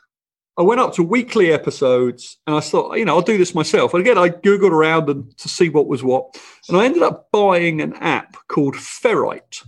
I 0.58 0.62
went 0.62 0.80
up 0.80 0.94
to 0.94 1.04
weekly 1.04 1.52
episodes 1.52 2.38
and 2.48 2.56
I 2.56 2.60
thought, 2.60 2.98
you 2.98 3.04
know, 3.04 3.14
I'll 3.14 3.22
do 3.22 3.38
this 3.38 3.54
myself. 3.54 3.94
And 3.94 4.00
again, 4.00 4.18
I 4.18 4.30
Googled 4.30 4.72
around 4.72 5.08
and 5.10 5.38
to 5.38 5.48
see 5.48 5.68
what 5.68 5.86
was 5.86 6.02
what. 6.02 6.36
And 6.68 6.76
I 6.76 6.86
ended 6.86 7.04
up 7.04 7.28
buying 7.30 7.80
an 7.80 7.92
app 7.94 8.36
called 8.48 8.74
Ferrite, 8.74 9.64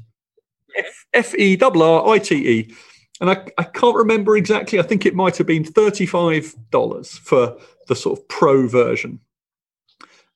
F 1.15 1.37
E 1.37 1.57
R 1.63 1.71
R 1.77 2.09
I 2.09 2.19
T 2.19 2.35
E. 2.35 2.75
And 3.21 3.31
I, 3.31 3.47
I 3.59 3.63
can't 3.63 3.97
remember 3.97 4.37
exactly. 4.37 4.81
I 4.81 4.83
think 4.83 5.07
it 5.07 5.15
might 5.15 5.37
have 5.37 5.47
been 5.47 5.63
$35 5.63 7.19
for 7.21 7.57
the 7.89 7.97
sort 7.97 8.19
of 8.19 8.29
pro 8.29 8.69
version. 8.69 9.21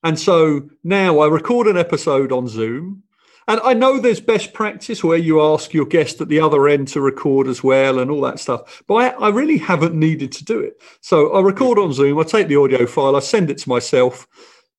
And 0.03 0.19
so 0.19 0.69
now 0.83 1.19
I 1.19 1.27
record 1.27 1.67
an 1.67 1.77
episode 1.77 2.31
on 2.31 2.47
Zoom. 2.47 3.03
And 3.47 3.59
I 3.63 3.73
know 3.73 3.99
there's 3.99 4.21
best 4.21 4.53
practice 4.53 5.03
where 5.03 5.17
you 5.17 5.41
ask 5.41 5.73
your 5.73 5.85
guest 5.85 6.21
at 6.21 6.29
the 6.29 6.39
other 6.39 6.67
end 6.67 6.87
to 6.89 7.01
record 7.01 7.47
as 7.47 7.63
well 7.63 7.99
and 7.99 8.09
all 8.09 8.21
that 8.21 8.39
stuff. 8.39 8.83
But 8.87 8.95
I, 8.95 9.07
I, 9.09 9.29
really 9.29 9.57
haven't 9.57 9.95
needed 9.95 10.31
to 10.33 10.45
do 10.45 10.59
it. 10.59 10.81
So 11.01 11.33
I 11.33 11.41
record 11.41 11.77
on 11.77 11.91
Zoom, 11.91 12.19
I 12.19 12.23
take 12.23 12.47
the 12.47 12.55
audio 12.55 12.85
file, 12.85 13.17
I 13.17 13.19
send 13.19 13.49
it 13.49 13.57
to 13.59 13.69
myself, 13.69 14.27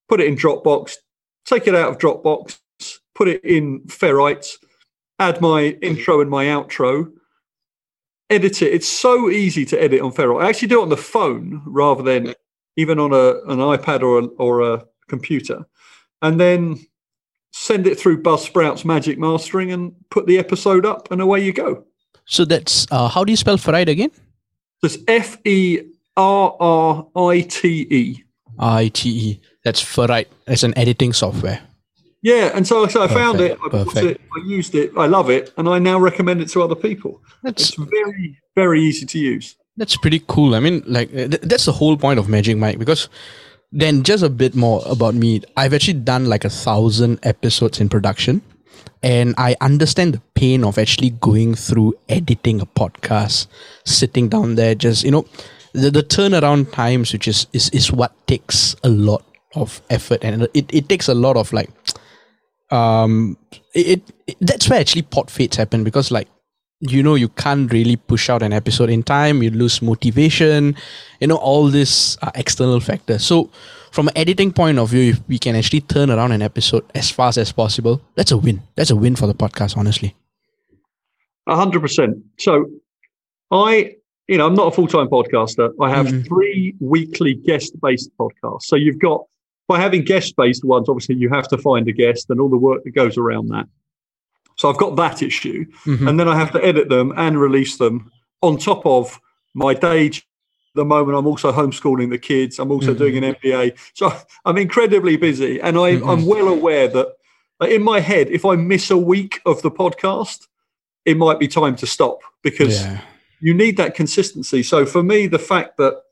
put 0.09 0.21
it 0.21 0.29
in 0.29 0.37
Dropbox, 0.37 0.94
take 1.44 1.67
it 1.67 1.75
out 1.75 1.91
of 1.91 1.99
Dropbox, 1.99 2.59
put 3.15 3.29
it 3.29 3.44
in 3.44 3.81
Ferrite, 3.81 4.50
add 5.19 5.43
my 5.43 5.76
intro 5.82 6.23
and 6.23 6.31
my 6.31 6.47
outro, 6.47 7.12
edit 8.31 8.62
it. 8.62 8.73
It's 8.73 8.88
so 8.88 9.29
easy 9.29 9.67
to 9.67 9.82
edit 9.82 10.00
on 10.00 10.12
Ferrite. 10.12 10.43
I 10.43 10.49
actually 10.49 10.69
do 10.69 10.81
it 10.81 10.85
on 10.85 10.88
the 10.88 10.97
phone 10.97 11.62
rather 11.67 12.03
than 12.03 12.35
even 12.76 12.99
on 12.99 13.12
a, 13.12 13.41
an 13.50 13.59
iPad 13.59 14.03
or 14.03 14.21
a, 14.21 14.26
or 14.38 14.61
a 14.61 14.85
computer, 15.09 15.67
and 16.23 16.40
then 16.40 16.78
send 17.52 17.87
it 17.87 17.99
through 17.99 18.23
Buzzsprout's 18.23 18.85
Magic 18.85 19.19
Mastering 19.19 19.73
and 19.73 19.95
put 20.11 20.26
the 20.26 20.38
episode 20.38 20.85
up, 20.85 21.11
and 21.11 21.21
away 21.21 21.40
you 21.45 21.52
go. 21.52 21.85
So 22.25 22.45
that's 22.45 22.87
uh, 22.90 23.09
how 23.09 23.25
do 23.25 23.33
you 23.33 23.37
spell 23.37 23.57
Ferrite 23.57 23.88
again? 23.88 24.11
It's 24.83 24.99
F 25.09 25.38
E 25.45 25.81
R 26.16 26.57
R 26.61 27.07
I 27.16 27.40
T 27.43 27.87
E. 27.90 28.25
I 28.59 28.88
T 28.88 29.11
E. 29.11 29.40
That's 29.64 29.83
Ferrite. 29.83 30.26
It's 30.47 30.62
an 30.62 30.76
editing 30.76 31.12
software. 31.12 31.61
Yeah, 32.23 32.52
and 32.54 32.66
so, 32.66 32.87
so 32.87 33.02
I 33.02 33.07
perfect, 33.07 33.21
found 33.21 33.40
it, 33.40 33.59
I 33.62 33.69
bought 33.69 33.97
it, 33.99 34.19
I 34.35 34.47
used 34.47 34.75
it, 34.75 34.93
I 34.97 35.04
love 35.04 35.28
it, 35.28 35.52
and 35.59 35.69
I 35.69 35.78
now 35.78 35.99
recommend 35.99 36.40
it 36.40 36.49
to 36.52 36.62
other 36.62 36.75
people. 36.75 37.21
That's, 37.43 37.69
it's 37.69 37.75
very, 37.76 38.38
very 38.54 38.81
easy 38.81 39.04
to 39.04 39.19
use. 39.19 39.57
That's 39.76 39.97
pretty 39.97 40.23
cool. 40.28 40.54
I 40.54 40.61
mean, 40.61 40.83
like 40.87 41.11
th- 41.11 41.40
that's 41.43 41.64
the 41.64 41.73
whole 41.73 41.97
point 41.97 42.19
of 42.19 42.28
Magic 42.28 42.57
Mic 42.57 42.78
because 42.78 43.09
then 43.73 44.04
just 44.04 44.23
a 44.23 44.28
bit 44.28 44.54
more 44.54 44.83
about 44.87 45.14
me. 45.14 45.43
I've 45.57 45.75
actually 45.75 45.95
done 46.00 46.26
like 46.26 46.45
a 46.45 46.50
thousand 46.50 47.19
episodes 47.25 47.81
in 47.81 47.88
production, 47.88 48.40
and 49.02 49.35
I 49.37 49.57
understand 49.61 50.14
the 50.14 50.23
pain 50.37 50.64
of 50.64 50.78
actually 50.78 51.11
going 51.11 51.57
through 51.57 51.95
editing 52.09 52.61
a 52.61 52.66
podcast, 52.66 53.49
sitting 53.85 54.28
down 54.28 54.54
there, 54.54 54.76
just 54.76 55.02
you 55.02 55.11
know, 55.11 55.26
the, 55.73 55.90
the 55.90 56.04
turnaround 56.04 56.71
times, 56.73 57.12
which 57.12 57.26
is 57.26 57.49
is 57.52 57.69
is 57.71 57.90
what 57.90 58.14
takes 58.28 58.76
a 58.85 58.88
lot 58.88 59.25
of 59.57 59.83
effort, 59.90 60.23
and 60.23 60.49
it, 60.54 60.73
it 60.73 60.88
takes 60.88 61.09
a 61.09 61.14
lot 61.14 61.37
of 61.37 61.52
like, 61.52 61.71
um, 62.71 63.37
it, 63.75 64.02
it 64.28 64.37
that's 64.40 64.71
where 64.71 64.78
actually 64.78 65.02
pod 65.02 65.33
fades 65.33 65.57
happen 65.57 65.83
because 65.83 66.12
like 66.12 66.28
you 66.81 67.02
know 67.02 67.14
you 67.14 67.28
can't 67.28 67.73
really 67.73 67.97
push 67.97 68.28
out 68.28 68.43
an 68.43 68.52
episode 68.52 68.90
in 68.90 69.02
time 69.02 69.43
you 69.43 69.50
lose 69.50 69.81
motivation 69.81 70.76
you 71.21 71.26
know 71.26 71.37
all 71.37 71.69
these 71.69 72.19
uh, 72.23 72.31
external 72.35 72.81
factors. 72.81 73.25
So 73.25 73.50
from 73.90 74.09
an 74.09 74.19
editing 74.19 74.52
point 74.52 74.78
of 74.78 74.90
view 74.90 75.12
if 75.12 75.28
we 75.28 75.38
can 75.38 75.54
actually 75.57 75.81
turn 75.83 76.11
around 76.11 76.33
an 76.33 76.43
episode 76.43 76.85
as 76.95 77.11
fast 77.11 77.38
as 77.38 77.52
possible 77.52 78.00
that's 78.14 78.33
a 78.33 78.37
win. 78.37 78.62
That's 78.75 78.90
a 78.90 78.97
win 78.97 79.16
for 79.16 79.26
the 79.26 79.35
podcast 79.35 79.76
honestly. 79.76 80.14
100% 81.49 82.23
so 82.38 82.66
i 83.50 83.95
you 84.28 84.38
know 84.38 84.47
i'm 84.47 84.54
not 84.54 84.69
a 84.69 84.71
full-time 84.71 85.09
podcaster. 85.09 85.71
I 85.81 85.90
have 85.90 86.07
mm-hmm. 86.07 86.23
three 86.23 86.75
weekly 86.81 87.35
guest-based 87.35 88.11
podcasts. 88.19 88.62
So 88.62 88.76
you've 88.76 88.99
got 88.99 89.25
by 89.69 89.81
having 89.81 90.02
guest-based 90.02 90.64
ones 90.64 90.88
obviously 90.88 91.14
you 91.14 91.31
have 91.31 91.49
to 91.49 91.59
find 91.59 91.88
a 91.88 91.93
guest 91.93 92.26
and 92.31 92.40
all 92.40 92.50
the 92.50 92.59
work 92.59 92.83
that 92.85 92.90
goes 92.90 93.16
around 93.16 93.49
that 93.49 93.66
so 94.64 94.71
I've 94.71 94.78
got 94.78 94.97
that 94.97 95.21
issue. 95.21 95.66
Mm-hmm. 95.85 96.09
And 96.09 96.18
then 96.18 96.26
I 96.26 96.37
have 96.37 96.50
to 96.52 96.64
edit 96.64 96.88
them 96.88 97.12
and 97.18 97.38
release 97.38 97.76
them 97.76 98.11
on 98.40 98.56
top 98.56 98.87
of 98.87 99.21
my 99.52 99.75
day. 99.75 100.11
The 100.75 100.87
moment 100.87 101.18
I'm 101.18 101.26
also 101.26 101.52
homeschooling 101.52 102.09
the 102.09 102.16
kids, 102.16 102.59
I'm 102.59 102.71
also 102.73 102.94
mm-hmm. 102.94 102.99
doing 102.99 103.23
an 103.23 103.35
MBA. 103.35 103.76
So 103.92 104.11
I'm 104.47 104.56
incredibly 104.56 105.18
busy. 105.18 105.61
And 105.61 105.76
I, 105.76 105.97
mm-hmm. 105.97 106.25
well 106.25 106.49
aware 106.49 106.88
that 106.88 107.09
in 107.68 107.83
my 107.83 108.00
head, 108.00 108.28
if 108.30 108.47
I 108.47 108.56
miss 108.56 108.90
a 108.90 108.97
week 108.97 109.42
of 109.44 109.61
the 109.61 109.71
podcast, 109.71 110.47
it 111.04 111.18
might 111.18 111.38
be 111.38 111.47
time 111.47 111.76
to 111.76 111.87
stop 111.87 112.21
because 112.42 112.80
Yeah. 112.80 113.02
you 113.40 113.52
need 113.52 113.76
that 113.76 113.94
consistency. 113.94 114.62
So 114.62 114.87
for 114.87 115.02
me, 115.02 115.26
the 115.26 115.38
fact 115.38 115.76
that 115.76 116.04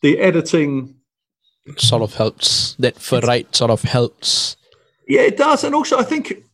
the 0.00 0.18
editing, 0.18 0.94
Sort 1.76 2.00
of 2.00 2.14
helps. 2.14 2.74
That 2.78 2.94
ferrite 2.94 3.54
sort 3.54 3.70
of 3.70 3.82
helps. 3.82 4.56
yeah, 5.06 5.20
it 5.20 5.36
does, 5.36 5.62
and 5.62 5.74
also 5.74 5.98
I 5.98 6.04
think, 6.04 6.45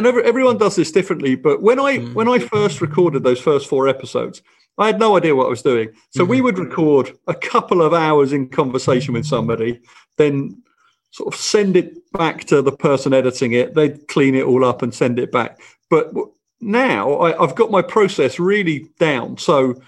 and 0.00 0.06
every, 0.06 0.24
everyone 0.24 0.56
does 0.56 0.76
this 0.76 0.90
differently. 0.90 1.34
But 1.34 1.62
when 1.62 1.78
I 1.78 1.98
hmm. 1.98 2.14
when 2.14 2.28
I 2.28 2.38
first 2.38 2.80
recorded 2.80 3.22
those 3.22 3.40
first 3.40 3.68
four 3.68 3.86
episodes, 3.86 4.42
I 4.78 4.86
had 4.86 4.98
no 4.98 5.16
idea 5.16 5.36
what 5.36 5.46
I 5.46 5.50
was 5.50 5.62
doing. 5.62 5.90
So 6.10 6.24
we 6.24 6.38
hmm. 6.38 6.44
would 6.44 6.58
record 6.58 7.16
a 7.26 7.34
couple 7.34 7.82
of 7.82 7.92
hours 7.92 8.32
in 8.32 8.48
conversation 8.48 9.14
with 9.14 9.26
somebody, 9.26 9.80
then 10.16 10.62
sort 11.10 11.34
of 11.34 11.38
send 11.38 11.76
it 11.76 12.10
back 12.12 12.44
to 12.44 12.62
the 12.62 12.72
person 12.72 13.12
editing 13.12 13.52
it. 13.52 13.74
They'd 13.74 14.08
clean 14.08 14.34
it 14.34 14.44
all 14.44 14.64
up 14.64 14.80
and 14.82 14.94
send 14.94 15.18
it 15.18 15.30
back. 15.30 15.60
But 15.90 16.12
now 16.60 17.14
I, 17.14 17.42
I've 17.42 17.54
got 17.54 17.70
my 17.70 17.82
process 17.82 18.38
really 18.38 18.88
down. 18.98 19.36
So 19.36 19.80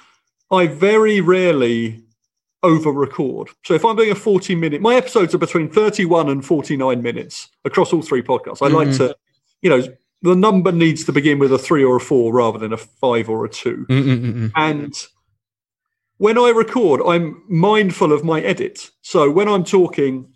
I 0.50 0.66
very 0.66 1.20
rarely 1.20 2.02
over 2.62 2.92
record. 2.92 3.48
So 3.64 3.74
if 3.74 3.84
I'm 3.84 3.96
doing 3.96 4.10
a 4.10 4.16
40 4.16 4.54
minute, 4.56 4.82
my 4.82 4.94
episodes 4.94 5.34
are 5.34 5.38
between 5.38 5.70
31 5.70 6.28
and 6.28 6.44
49 6.44 7.02
minutes 7.02 7.48
across 7.64 7.92
all 7.92 8.02
three 8.02 8.22
podcasts. 8.22 8.62
I 8.62 8.68
like 8.68 8.88
hmm. 8.88 8.96
to, 8.98 9.16
you 9.62 9.70
know, 9.70 9.82
the 10.22 10.34
number 10.36 10.72
needs 10.72 11.04
to 11.04 11.12
begin 11.12 11.38
with 11.38 11.52
a 11.52 11.58
three 11.58 11.84
or 11.84 11.96
a 11.96 12.00
four 12.00 12.32
rather 12.32 12.58
than 12.58 12.72
a 12.72 12.76
five 12.76 13.28
or 13.28 13.44
a 13.44 13.48
2 13.48 13.86
Mm-mm-mm. 13.88 14.52
And 14.54 14.94
when 16.18 16.38
I 16.38 16.50
record, 16.50 17.00
I'm 17.04 17.42
mindful 17.48 18.12
of 18.12 18.24
my 18.24 18.40
edit. 18.40 18.90
So 19.02 19.30
when 19.30 19.48
I'm 19.48 19.64
talking, 19.64 20.32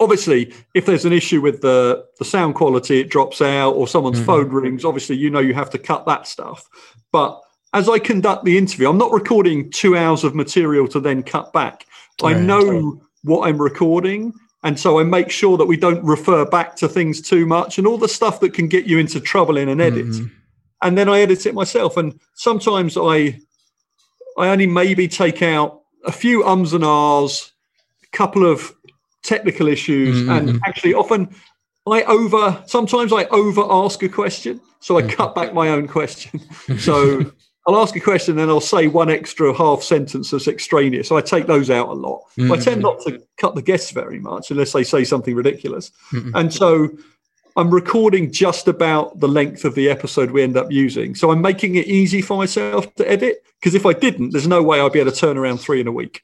obviously, 0.00 0.52
if 0.74 0.86
there's 0.86 1.04
an 1.04 1.12
issue 1.12 1.40
with 1.40 1.60
the, 1.60 2.04
the 2.18 2.24
sound 2.24 2.56
quality, 2.56 3.00
it 3.00 3.10
drops 3.10 3.40
out, 3.40 3.72
or 3.72 3.86
someone's 3.86 4.16
mm-hmm. 4.16 4.26
phone 4.26 4.48
rings, 4.48 4.84
obviously, 4.84 5.16
you 5.16 5.30
know, 5.30 5.38
you 5.38 5.54
have 5.54 5.70
to 5.70 5.78
cut 5.78 6.04
that 6.06 6.26
stuff. 6.26 6.68
But 7.12 7.40
as 7.72 7.88
I 7.88 8.00
conduct 8.00 8.44
the 8.44 8.58
interview, 8.58 8.88
I'm 8.88 8.98
not 8.98 9.12
recording 9.12 9.70
two 9.70 9.96
hours 9.96 10.24
of 10.24 10.34
material 10.34 10.88
to 10.88 11.00
then 11.00 11.22
cut 11.22 11.52
back. 11.52 11.86
I 12.22 12.34
know 12.34 13.00
what 13.22 13.48
I'm 13.48 13.60
recording. 13.60 14.32
And 14.64 14.80
so 14.80 14.98
I 14.98 15.04
make 15.04 15.30
sure 15.30 15.56
that 15.58 15.66
we 15.66 15.76
don't 15.76 16.02
refer 16.02 16.44
back 16.46 16.74
to 16.76 16.88
things 16.88 17.20
too 17.20 17.44
much 17.46 17.78
and 17.78 17.86
all 17.86 17.98
the 17.98 18.08
stuff 18.08 18.40
that 18.40 18.54
can 18.54 18.66
get 18.66 18.86
you 18.86 18.98
into 18.98 19.20
trouble 19.20 19.56
in 19.58 19.68
an 19.68 19.80
edit 19.80 20.06
Mhm. 20.06 20.30
and 20.82 20.96
then 20.98 21.08
I 21.08 21.20
edit 21.20 21.44
it 21.46 21.54
myself. 21.54 21.96
And 21.98 22.18
sometimes 22.34 22.96
I, 22.96 23.38
I 24.38 24.48
only 24.48 24.66
maybe 24.66 25.06
take 25.06 25.42
out 25.42 25.82
a 26.06 26.10
few 26.12 26.44
ums 26.44 26.72
and 26.72 26.82
ahs, 26.84 27.52
a 28.02 28.16
couple 28.16 28.44
of 28.50 28.74
technical 29.22 29.68
issues, 29.68 30.16
Mm-hmm. 30.16 30.30
and 30.30 30.60
actually 30.66 30.94
often 30.94 31.28
I 31.86 32.02
over. 32.04 32.62
Sometimes 32.66 33.12
I 33.12 33.24
over 33.26 33.62
ask 33.70 34.02
a 34.02 34.08
question, 34.08 34.60
so 34.80 34.96
I 34.96 35.02
Mm-hmm. 35.02 35.10
cut 35.16 35.34
back 35.34 35.52
my 35.52 35.68
own 35.68 35.86
question. 35.88 36.40
so. 36.78 37.30
I'll 37.66 37.76
ask 37.76 37.96
a 37.96 38.00
question, 38.00 38.36
then 38.36 38.50
I'll 38.50 38.60
say 38.60 38.88
one 38.88 39.08
extra 39.10 39.54
half 39.54 39.82
sentence 39.82 40.30
that's 40.30 40.48
extraneous. 40.48 41.08
So 41.08 41.16
I 41.16 41.22
take 41.22 41.46
those 41.46 41.70
out 41.70 41.88
a 41.88 41.94
lot. 41.94 42.22
I 42.36 42.42
Mm-hmm. 42.42 42.62
tend 42.62 42.82
not 42.82 43.00
to 43.02 43.22
cut 43.38 43.54
the 43.54 43.62
guests 43.62 43.90
very 43.90 44.18
much 44.18 44.50
unless 44.50 44.72
they 44.72 44.84
say 44.84 45.02
something 45.04 45.34
ridiculous. 45.34 45.90
Mm-hmm. 46.12 46.36
And 46.36 46.52
so 46.52 46.90
I'm 47.56 47.70
recording 47.70 48.30
just 48.32 48.68
about 48.68 49.20
the 49.20 49.28
length 49.28 49.64
of 49.64 49.74
the 49.74 49.88
episode 49.88 50.30
we 50.32 50.42
end 50.42 50.56
up 50.58 50.70
using. 50.70 51.14
So 51.14 51.30
I'm 51.30 51.40
making 51.40 51.76
it 51.76 51.86
easy 51.86 52.20
for 52.20 52.36
myself 52.36 52.92
to 52.96 53.10
edit 53.10 53.42
because 53.60 53.74
if 53.74 53.86
I 53.86 53.94
didn't, 53.94 54.30
there's 54.32 54.48
no 54.48 54.62
way 54.62 54.80
I'd 54.80 54.92
be 54.92 55.00
able 55.00 55.12
to 55.12 55.16
turn 55.16 55.38
around 55.38 55.58
three 55.58 55.80
in 55.80 55.86
a 55.86 55.92
week. 55.92 56.22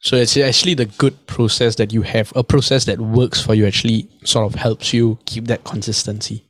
So 0.00 0.16
it's 0.16 0.36
actually 0.36 0.74
the 0.74 0.86
good 0.86 1.26
process 1.26 1.76
that 1.76 1.92
you 1.92 2.02
have, 2.02 2.32
a 2.36 2.44
process 2.44 2.84
that 2.86 3.00
works 3.00 3.40
for 3.40 3.54
you, 3.54 3.66
actually 3.66 4.08
sort 4.24 4.44
of 4.46 4.54
helps 4.56 4.92
you 4.92 5.18
keep 5.26 5.46
that 5.46 5.64
consistency. 5.64 6.44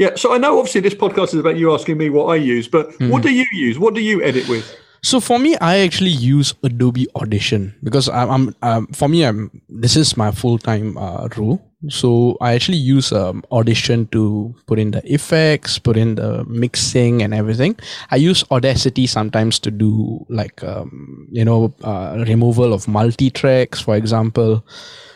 Yeah. 0.00 0.16
So 0.16 0.32
I 0.34 0.38
know 0.38 0.58
obviously 0.58 0.80
this 0.80 0.94
podcast 0.94 1.34
is 1.34 1.40
about 1.44 1.58
you 1.58 1.74
asking 1.74 1.98
me 1.98 2.08
what 2.08 2.26
I 2.32 2.36
use, 2.36 2.66
but 2.76 2.88
Mm-hmm. 2.90 3.10
what 3.12 3.22
do 3.22 3.30
you 3.30 3.44
use? 3.52 3.78
What 3.78 3.92
do 3.94 4.00
you 4.00 4.22
edit 4.24 4.48
with? 4.48 4.64
So 5.02 5.20
for 5.20 5.38
me, 5.38 5.56
I 5.60 5.78
actually 5.80 6.10
use 6.10 6.52
Adobe 6.62 7.06
Audition 7.14 7.74
because 7.82 8.08
I'm, 8.08 8.30
I'm 8.30 8.44
um, 8.62 8.86
for 8.88 9.08
me, 9.08 9.24
I'm 9.24 9.50
this 9.68 9.96
is 9.96 10.16
my 10.16 10.30
full 10.30 10.58
time 10.58 10.96
uh, 10.98 11.28
role. 11.36 11.60
So 11.88 12.36
I 12.40 12.52
actually 12.56 12.76
use 12.78 13.12
um, 13.12 13.42
Audition 13.50 14.06
to 14.08 14.54
put 14.66 14.78
in 14.78 14.90
the 14.90 15.00
effects, 15.10 15.78
put 15.78 15.96
in 15.96 16.16
the 16.16 16.44
mixing 16.44 17.22
and 17.22 17.32
everything. 17.32 17.76
I 18.10 18.16
use 18.16 18.44
Audacity 18.50 19.06
sometimes 19.06 19.58
to 19.60 19.70
do 19.70 20.24
like 20.28 20.62
um, 20.64 21.26
you 21.30 21.44
know 21.44 21.72
uh, 21.84 22.24
removal 22.28 22.72
of 22.72 22.88
multi 22.88 23.30
tracks, 23.30 23.80
for 23.80 23.96
example. 23.96 24.64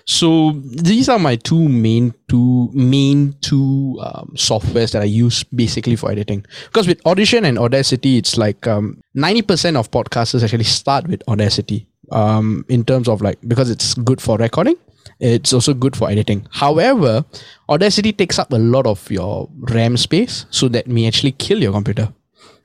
So 0.06 0.52
these 0.52 1.08
are 1.08 1.18
my 1.18 1.36
two 1.36 1.68
main 1.68 2.12
two 2.28 2.68
main 2.74 3.34
two 3.40 3.98
um, 4.02 4.32
softwares 4.36 4.92
that 4.92 5.00
I 5.00 5.06
use 5.06 5.44
basically 5.44 5.96
for 5.96 6.10
editing. 6.10 6.44
Because 6.66 6.86
with 6.86 7.04
Audition 7.06 7.44
and 7.44 7.58
Audacity, 7.58 8.18
it's 8.18 8.36
like 8.36 8.66
um, 8.66 9.00
ninety 9.14 9.40
percent 9.40 9.76
of 9.78 9.90
podcasters 9.90 10.44
actually 10.44 10.64
start 10.64 11.08
with 11.08 11.22
Audacity. 11.28 11.86
Um, 12.12 12.66
in 12.68 12.84
terms 12.84 13.08
of 13.08 13.22
like 13.22 13.38
because 13.48 13.70
it's 13.70 13.94
good 13.94 14.20
for 14.20 14.36
recording, 14.36 14.76
it's 15.20 15.54
also 15.54 15.72
good 15.72 15.96
for 15.96 16.10
editing. 16.10 16.46
However, 16.50 17.24
Audacity 17.70 18.12
takes 18.12 18.38
up 18.38 18.52
a 18.52 18.58
lot 18.58 18.86
of 18.86 19.10
your 19.10 19.48
RAM 19.70 19.96
space, 19.96 20.44
so 20.50 20.68
that 20.68 20.86
may 20.86 21.06
actually 21.06 21.32
kill 21.32 21.62
your 21.62 21.72
computer. 21.72 22.12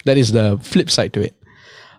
That 0.03 0.17
is 0.17 0.34
the 0.34 0.60
flip 0.62 0.89
side 0.89 1.13
to 1.13 1.22
it. 1.22 1.36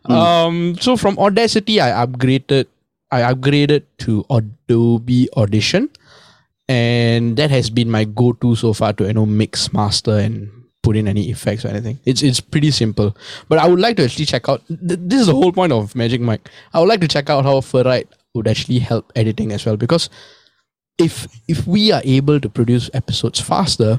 Um, 0.05 0.77
so 0.79 0.99
from 0.99 1.19
Audacity, 1.19 1.81
I 1.81 2.05
upgraded. 2.05 2.67
I 3.13 3.23
upgraded 3.23 3.85
to 3.99 4.25
Adobe 4.31 5.29
Audition, 5.37 5.91
and 6.69 7.37
that 7.37 7.51
has 7.51 7.71
been 7.71 7.91
my 7.91 8.05
go-to 8.05 8.55
so 8.55 8.73
far 8.73 8.93
to 8.95 9.07
you 9.07 9.13
know 9.13 9.27
mix, 9.27 9.73
master, 9.73 10.19
and 10.19 10.51
put 10.83 10.97
in 10.97 11.09
any 11.09 11.31
effects 11.31 11.65
or 11.65 11.69
anything. 11.69 11.99
It's 12.05 12.23
it's 12.23 12.41
pretty 12.41 12.71
simple. 12.71 13.17
But 13.49 13.59
I 13.59 13.69
would 13.69 13.81
like 13.81 13.97
to 13.97 14.05
actually 14.05 14.27
check 14.27 14.49
out. 14.49 14.63
Th- 14.69 15.01
this 15.03 15.21
is 15.21 15.27
the 15.27 15.35
whole 15.35 15.53
point 15.53 15.73
of 15.73 15.95
Magic 15.95 16.21
Mic. 16.21 16.49
I 16.73 16.81
would 16.81 16.89
like 16.89 17.01
to 17.01 17.09
check 17.09 17.29
out 17.31 17.45
how 17.45 17.61
Ferrite 17.61 18.09
would 18.35 18.47
actually 18.47 18.79
help 18.79 19.13
editing 19.17 19.53
as 19.53 19.67
well 19.67 19.77
because 19.77 20.09
if 20.99 21.27
if 21.49 21.67
we 21.67 21.91
are 21.91 22.03
able 22.05 22.41
to 22.41 22.49
produce 22.49 22.91
episodes 22.95 23.41
faster, 23.41 23.99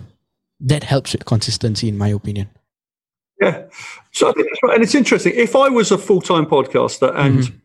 that 0.60 0.84
helps 0.84 1.14
with 1.14 1.26
consistency, 1.26 1.90
in 1.90 1.98
my 1.98 2.10
opinion. 2.10 2.50
Yeah. 3.42 3.64
So 4.12 4.30
I 4.30 4.34
think 4.34 4.48
that's 4.50 4.64
right. 4.64 4.76
And 4.76 4.84
it's 4.84 4.96
interesting. 4.96 5.34
If 5.36 5.56
I 5.56 5.70
was 5.70 5.92
a 5.92 5.98
full 5.98 6.22
time 6.22 6.46
podcaster 6.46 7.14
and 7.16 7.40
mm-hmm. 7.40 7.58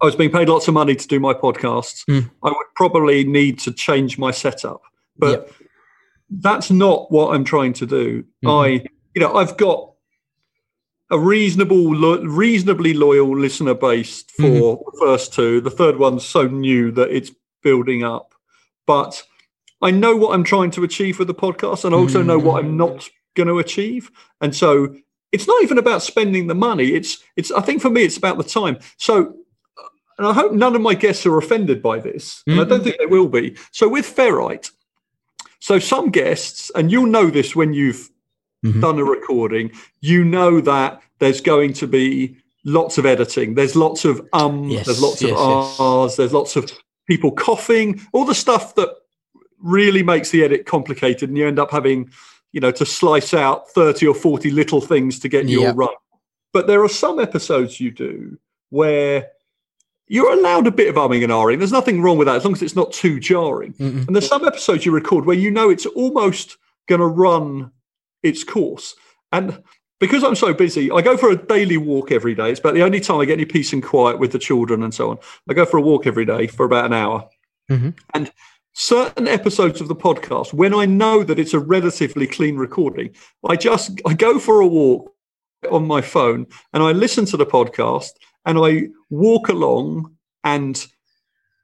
I 0.00 0.04
was 0.06 0.16
being 0.16 0.30
paid 0.30 0.48
lots 0.48 0.68
of 0.68 0.74
money 0.74 0.94
to 0.94 1.06
do 1.08 1.18
my 1.20 1.32
podcasts, 1.32 2.04
Mm. 2.08 2.30
I 2.42 2.48
would 2.48 2.66
probably 2.74 3.24
need 3.24 3.58
to 3.60 3.72
change 3.72 4.18
my 4.18 4.30
setup. 4.30 4.82
But 5.18 5.50
that's 6.28 6.70
not 6.70 7.10
what 7.10 7.34
I'm 7.34 7.44
trying 7.44 7.72
to 7.74 7.86
do. 7.86 8.24
I, 8.46 8.84
you 9.14 9.20
know, 9.20 9.34
I've 9.34 9.56
got 9.56 9.92
a 11.10 11.18
reasonable, 11.18 11.94
lo- 11.94 12.22
reasonably 12.22 12.92
loyal 12.92 13.38
listener 13.38 13.74
base 13.74 14.24
for 14.36 14.76
the 14.84 14.98
first 15.00 15.32
two. 15.32 15.60
The 15.60 15.70
third 15.70 15.98
one's 15.98 16.24
so 16.24 16.46
new 16.48 16.90
that 16.92 17.10
it's 17.10 17.30
building 17.62 18.02
up. 18.04 18.34
But 18.86 19.22
I 19.82 19.90
know 19.90 20.16
what 20.16 20.34
I'm 20.34 20.44
trying 20.44 20.70
to 20.72 20.84
achieve 20.84 21.18
with 21.18 21.28
the 21.28 21.34
podcast, 21.34 21.84
and 21.84 21.94
I 21.94 21.98
also 21.98 22.22
know 22.22 22.38
what 22.38 22.62
I'm 22.62 22.76
not 22.76 23.08
going 23.34 23.48
to 23.48 23.58
achieve. 23.58 24.10
And 24.40 24.54
so 24.54 24.94
it's 25.32 25.46
not 25.46 25.62
even 25.62 25.78
about 25.78 26.02
spending 26.02 26.46
the 26.46 26.54
money. 26.54 26.88
It's 26.88 27.18
it's. 27.36 27.50
I 27.52 27.60
think 27.60 27.82
for 27.82 27.90
me, 27.90 28.02
it's 28.04 28.16
about 28.16 28.38
the 28.38 28.44
time. 28.44 28.78
So, 28.96 29.34
and 30.18 30.26
I 30.26 30.32
hope 30.32 30.52
none 30.52 30.74
of 30.74 30.80
my 30.82 30.94
guests 30.94 31.26
are 31.26 31.36
offended 31.38 31.82
by 31.82 31.98
this, 31.98 32.42
and 32.46 32.60
I 32.60 32.64
don't 32.64 32.82
think 32.82 32.98
they 32.98 33.06
will 33.06 33.28
be. 33.28 33.56
So 33.72 33.88
with 33.88 34.06
ferrite, 34.06 34.70
so 35.60 35.78
some 35.78 36.10
guests, 36.10 36.70
and 36.74 36.90
you'll 36.90 37.06
know 37.06 37.28
this 37.30 37.54
when 37.56 37.72
you've 37.74 38.10
Mhm. 38.64 38.80
done 38.80 38.98
a 38.98 39.04
recording, 39.04 39.70
you 40.00 40.24
know 40.24 40.60
that 40.60 41.00
there's 41.18 41.40
going 41.40 41.72
to 41.74 41.86
be 41.86 42.36
lots 42.64 42.98
of 42.98 43.06
editing. 43.06 43.54
There's 43.54 43.76
lots 43.76 44.04
of 44.04 44.26
ums, 44.32 44.72
Yes, 44.72 44.86
there's 44.86 45.00
lots 45.02 45.22
yes, 45.22 45.32
of 45.38 46.04
yes. 46.08 46.16
there's 46.16 46.32
lots 46.32 46.56
of 46.56 46.70
people 47.06 47.30
coughing, 47.30 48.00
all 48.12 48.24
the 48.24 48.34
stuff 48.34 48.74
that 48.74 48.88
really 49.62 50.02
makes 50.02 50.30
the 50.30 50.42
edit 50.42 50.66
complicated, 50.66 51.28
and 51.28 51.38
you 51.38 51.46
end 51.46 51.58
up 51.58 51.70
having, 51.70 52.10
you 52.52 52.60
know, 52.60 52.70
to 52.72 52.84
slice 52.86 53.32
out 53.34 53.70
30 53.70 54.06
or 54.06 54.14
40 54.14 54.50
little 54.50 54.80
things 54.80 55.18
to 55.20 55.28
get 55.28 55.48
your 55.48 55.62
Yep. 55.62 55.76
right. 55.76 55.96
But 56.52 56.66
there 56.66 56.82
are 56.82 56.88
some 56.88 57.20
episodes 57.20 57.80
you 57.80 57.90
do 57.90 58.38
where 58.70 59.28
you're 60.08 60.32
allowed 60.32 60.66
a 60.66 60.70
bit 60.70 60.88
of 60.88 60.94
umming 60.94 61.22
and 61.22 61.32
ahhing. 61.32 61.58
There's 61.58 61.72
nothing 61.72 62.00
wrong 62.00 62.18
with 62.18 62.26
that 62.26 62.36
as 62.36 62.44
long 62.44 62.54
as 62.54 62.62
it's 62.62 62.76
not 62.76 62.92
too 62.92 63.18
jarring. 63.18 63.74
Mm-mm. 63.74 64.06
And 64.06 64.14
there's 64.14 64.28
some 64.28 64.46
episodes 64.46 64.86
you 64.86 64.92
record 64.92 65.26
where 65.26 65.36
you 65.36 65.50
know 65.50 65.68
it's 65.70 65.86
almost 65.86 66.56
going 66.88 67.00
to 67.00 67.06
run 67.06 67.72
its 68.22 68.44
course. 68.44 68.94
And 69.32 69.62
because 69.98 70.22
I'm 70.22 70.36
so 70.36 70.54
busy, 70.54 70.90
I 70.90 71.00
go 71.00 71.16
for 71.16 71.30
a 71.30 71.36
daily 71.36 71.76
walk 71.76 72.12
every 72.12 72.34
day. 72.34 72.50
It's 72.50 72.60
about 72.60 72.74
the 72.74 72.82
only 72.82 73.00
time 73.00 73.20
I 73.20 73.24
get 73.24 73.34
any 73.34 73.44
peace 73.44 73.72
and 73.72 73.82
quiet 73.82 74.18
with 74.18 74.32
the 74.32 74.38
children 74.38 74.82
and 74.82 74.94
so 74.94 75.10
on. 75.10 75.18
I 75.48 75.54
go 75.54 75.64
for 75.64 75.78
a 75.78 75.82
walk 75.82 76.06
every 76.06 76.24
day 76.24 76.46
for 76.46 76.66
about 76.66 76.84
an 76.84 76.92
hour. 76.92 77.28
Mhm. 77.70 77.94
And 78.14 78.30
certain 78.74 79.26
episodes 79.26 79.80
of 79.80 79.88
the 79.88 79.96
podcast, 79.96 80.52
when 80.52 80.74
I 80.74 80.84
know 80.84 81.24
that 81.24 81.38
it's 81.38 81.54
a 81.54 81.58
relatively 81.58 82.26
clean 82.26 82.56
recording, 82.56 83.10
I 83.48 83.56
just 83.56 84.00
I 84.06 84.14
go 84.14 84.38
for 84.38 84.60
a 84.60 84.66
walk 84.66 85.12
on 85.70 85.86
my 85.86 86.00
phone 86.00 86.46
and 86.72 86.82
I 86.82 86.92
listen 86.92 87.24
to 87.26 87.36
the 87.36 87.46
podcast 87.46 88.10
and 88.46 88.58
I 88.58 88.88
walk 89.10 89.48
along 89.48 90.16
and 90.44 90.86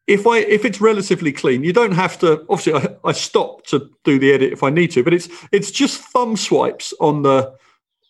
if 0.08 0.26
I 0.26 0.38
if 0.38 0.64
it's 0.64 0.80
relatively 0.80 1.32
clean, 1.32 1.62
you 1.64 1.72
don't 1.72 1.92
have 1.92 2.18
to. 2.18 2.44
Obviously, 2.50 2.74
I, 2.74 2.88
I 3.04 3.12
stop 3.12 3.64
to 3.66 3.88
do 4.04 4.18
the 4.18 4.32
edit 4.32 4.52
if 4.52 4.62
I 4.64 4.70
need 4.70 4.90
to, 4.92 5.02
but 5.04 5.14
it's 5.14 5.28
it's 5.52 5.70
just 5.70 6.00
thumb 6.12 6.36
swipes 6.36 6.92
on 7.00 7.22
the 7.22 7.54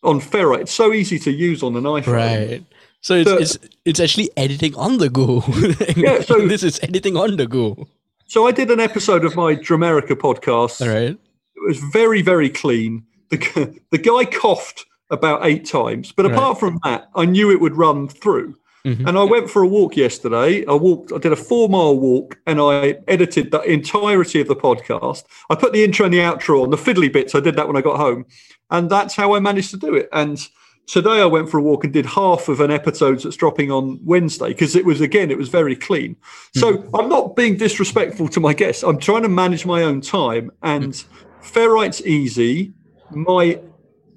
on 0.02 0.18
Ferrite. 0.20 0.62
It's 0.62 0.72
so 0.72 0.92
easy 0.92 1.18
to 1.20 1.30
use 1.30 1.62
on 1.62 1.76
an 1.76 1.84
iPhone. 1.84 2.12
Right. 2.12 2.64
So 3.02 3.14
it's 3.16 3.30
So- 3.30 3.36
it's 3.38 3.58
it's 3.84 4.00
actually 4.00 4.30
editing 4.38 4.74
on 4.76 4.98
the 4.98 5.10
go. 5.10 5.44
Yeah, 5.96 6.22
so- 6.22 6.46
this 6.52 6.62
is 6.62 6.80
editing 6.82 7.16
on 7.16 7.36
the 7.36 7.46
go. 7.46 7.86
So 8.26 8.46
I 8.48 8.52
did 8.52 8.70
an 8.70 8.80
episode 8.80 9.26
of 9.26 9.36
my 9.36 9.54
Dramerica 9.54 10.16
podcast. 10.16 10.80
All 10.80 10.88
right. 10.88 11.10
It 11.56 11.66
was 11.68 11.78
very 11.92 12.22
very 12.22 12.48
clean. 12.48 13.04
The 13.28 13.38
the 13.90 13.98
guy 13.98 14.24
coughed 14.24 14.86
about 15.10 15.44
eight 15.44 15.66
times, 15.66 16.10
but 16.10 16.24
Right. 16.24 16.32
apart 16.34 16.58
from 16.58 16.78
that, 16.84 17.10
I 17.14 17.26
knew 17.26 17.50
it 17.50 17.60
would 17.60 17.76
run 17.76 18.08
through. 18.08 18.56
Mhm. 18.84 19.06
And 19.06 19.16
I 19.18 19.22
went 19.22 19.48
for 19.48 19.62
a 19.62 19.66
walk 19.68 19.96
yesterday. 19.96 20.66
I 20.66 20.72
walked. 20.74 21.12
I 21.12 21.18
did 21.18 21.32
a 21.32 21.36
four 21.36 21.68
mile 21.68 21.96
walk, 21.96 22.38
and 22.46 22.60
I 22.60 22.96
edited 23.06 23.52
the 23.52 23.60
entirety 23.62 24.40
of 24.40 24.48
the 24.48 24.56
podcast. 24.56 25.22
I 25.50 25.54
put 25.54 25.72
the 25.72 25.84
intro 25.84 26.04
and 26.04 26.12
the 26.14 26.18
outro 26.18 26.62
on 26.62 26.70
the 26.70 26.76
fiddly 26.76 27.12
bits. 27.12 27.34
I 27.34 27.40
did 27.40 27.54
that 27.56 27.68
when 27.68 27.76
I 27.76 27.80
got 27.80 27.96
home, 27.98 28.26
and 28.70 28.90
that's 28.90 29.14
how 29.14 29.34
I 29.34 29.40
managed 29.40 29.70
to 29.70 29.76
do 29.76 29.94
it. 29.94 30.08
And 30.12 30.36
today 30.88 31.20
I 31.20 31.26
went 31.26 31.48
for 31.48 31.58
a 31.58 31.62
walk 31.62 31.84
and 31.84 31.92
did 31.92 32.06
half 32.06 32.48
of 32.48 32.60
an 32.60 32.72
episode 32.72 33.20
that's 33.20 33.36
dropping 33.36 33.70
on 33.70 34.00
Wednesday 34.04 34.48
because 34.48 34.74
it 34.74 34.84
was 34.84 35.00
again 35.00 35.30
it 35.30 35.38
was 35.38 35.48
very 35.48 35.76
clean. 35.76 36.16
So 36.56 36.82
I'm 36.92 37.08
not 37.08 37.36
being 37.36 37.56
disrespectful 37.56 38.26
to 38.28 38.40
my 38.40 38.52
guests. 38.52 38.82
I'm 38.82 38.98
trying 38.98 39.22
to 39.22 39.28
manage 39.28 39.64
my 39.64 39.84
own 39.84 40.00
time, 40.00 40.50
and 40.62 41.00
Ferrite's 41.40 42.04
easy. 42.04 42.72
My 43.12 43.60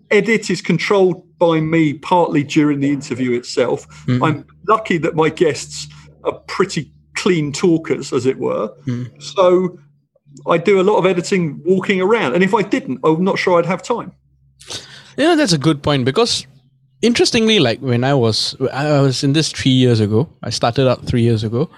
edit 0.10 0.50
is 0.50 0.62
controlled 0.62 1.24
by 1.38 1.60
me 1.60 1.94
partly 1.94 2.44
during 2.44 2.80
the 2.80 2.92
interview 2.92 3.32
itself. 3.34 3.88
Mhm. 4.06 4.26
I'm 4.26 4.46
lucky 4.68 4.98
that 5.00 5.16
my 5.16 5.30
guests 5.30 5.88
are 6.24 6.34
pretty 6.48 6.92
clean 7.16 7.52
talkers, 7.52 8.14
as 8.14 8.26
it 8.26 8.38
were. 8.38 8.70
Mhm. 8.86 9.22
So 9.22 9.78
I 10.48 10.58
do 10.58 10.80
a 10.80 10.84
lot 10.84 10.98
of 10.98 11.06
editing 11.06 11.62
walking 11.66 12.02
around. 12.02 12.34
And 12.36 12.44
if 12.44 12.54
I 12.54 12.62
didn't, 12.62 13.00
I'm 13.04 13.24
not 13.24 13.40
sure 13.40 13.58
I'd 13.60 13.66
have 13.66 13.82
time. 13.82 14.12
Yeah, 15.18 15.36
that's 15.36 15.54
a 15.54 15.58
good 15.58 15.82
point 15.82 16.04
because 16.06 16.46
interestingly, 17.02 17.60
like 17.60 17.80
when 17.80 18.04
I 18.04 18.14
was 18.14 18.56
I 18.74 19.00
was 19.02 19.24
in 19.24 19.34
this 19.34 19.52
three 19.52 19.72
years 19.72 20.00
ago, 20.00 20.30
I 20.44 20.50
started 20.50 20.90
out 20.90 21.06
three 21.06 21.22
years 21.22 21.44
ago. 21.44 21.70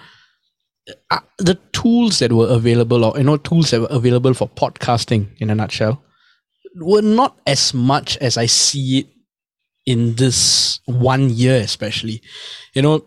Uh, 1.11 1.19
the 1.37 1.55
tools 1.73 2.19
that 2.19 2.31
were 2.31 2.47
available, 2.47 3.03
or 3.03 3.17
you 3.17 3.23
know, 3.23 3.37
tools 3.37 3.71
that 3.71 3.81
were 3.81 3.87
available 3.91 4.33
for 4.33 4.47
podcasting, 4.47 5.27
in 5.39 5.49
a 5.49 5.55
nutshell, 5.55 6.01
were 6.77 7.01
not 7.01 7.37
as 7.45 7.73
much 7.73 8.17
as 8.17 8.37
I 8.37 8.45
see 8.45 8.99
it 8.99 9.07
in 9.87 10.15
this 10.15 10.81
one 10.85 11.31
year, 11.31 11.55
especially. 11.61 12.21
You 12.75 12.83
know, 12.83 13.05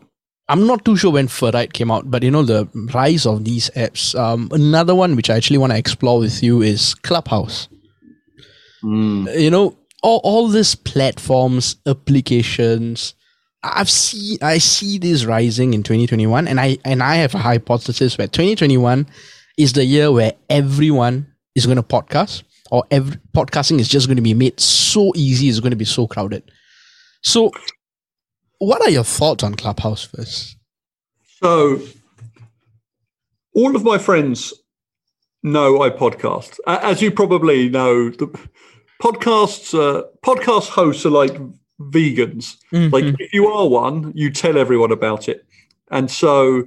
I'm 0.48 0.66
not 0.66 0.84
too 0.84 0.96
sure 0.96 1.12
when 1.12 1.28
Ferrite 1.28 1.72
came 1.74 1.92
out, 1.92 2.10
but 2.10 2.24
you 2.24 2.32
know, 2.32 2.42
the 2.42 2.68
rise 2.92 3.26
of 3.26 3.44
these 3.44 3.70
apps. 3.76 4.18
Um, 4.18 4.48
another 4.52 4.96
one 4.96 5.14
which 5.16 5.30
I 5.30 5.36
actually 5.36 5.58
want 5.58 5.72
to 5.72 5.78
explore 5.78 6.18
with 6.18 6.42
you 6.42 6.62
is 6.62 6.94
Clubhouse 6.94 7.68
you 9.34 9.50
know 9.50 9.76
all, 10.02 10.20
all 10.24 10.48
these 10.48 10.74
platforms 10.74 11.76
applications 11.86 13.14
i've 13.62 13.90
seen 13.90 14.38
i 14.42 14.58
see 14.58 14.98
this 14.98 15.24
rising 15.26 15.74
in 15.74 15.82
2021 15.82 16.48
and 16.48 16.60
i 16.60 16.78
and 16.84 17.02
i 17.02 17.16
have 17.16 17.34
a 17.34 17.38
hypothesis 17.38 18.16
where 18.16 18.26
2021 18.28 19.06
is 19.58 19.74
the 19.74 19.84
year 19.84 20.10
where 20.10 20.32
everyone 20.48 21.26
is 21.54 21.66
going 21.66 21.76
to 21.76 21.82
podcast 21.82 22.42
or 22.70 22.84
every 22.90 23.18
podcasting 23.34 23.78
is 23.80 23.88
just 23.88 24.06
going 24.06 24.16
to 24.16 24.22
be 24.22 24.34
made 24.34 24.58
so 24.58 25.12
easy 25.14 25.48
it's 25.48 25.60
going 25.60 25.70
to 25.70 25.76
be 25.76 25.84
so 25.84 26.06
crowded 26.06 26.50
so 27.22 27.50
what 28.58 28.80
are 28.82 28.90
your 28.90 29.04
thoughts 29.04 29.42
on 29.44 29.54
clubhouse 29.54 30.04
first 30.04 30.56
So 31.42 31.80
all 33.54 33.74
of 33.74 33.82
my 33.82 33.98
friends 33.98 34.52
know 35.42 35.82
I 35.82 35.90
podcast. 35.90 36.58
As 36.66 37.00
you 37.02 37.10
probably 37.10 37.68
know, 37.70 38.10
the 38.10 38.26
podcasts 39.02 39.72
uh, 39.74 40.02
podcast 40.24 40.68
hosts 40.68 41.04
are 41.06 41.10
like 41.10 41.36
vegans. 41.80 42.56
Like 42.72 43.04
Mhm. 43.04 43.16
if 43.18 43.32
you 43.32 43.46
are 43.48 43.66
one, 43.66 44.12
you 44.14 44.30
tell 44.30 44.58
everyone 44.58 44.92
about 44.92 45.28
it. 45.28 45.44
And 45.90 46.10
so 46.10 46.64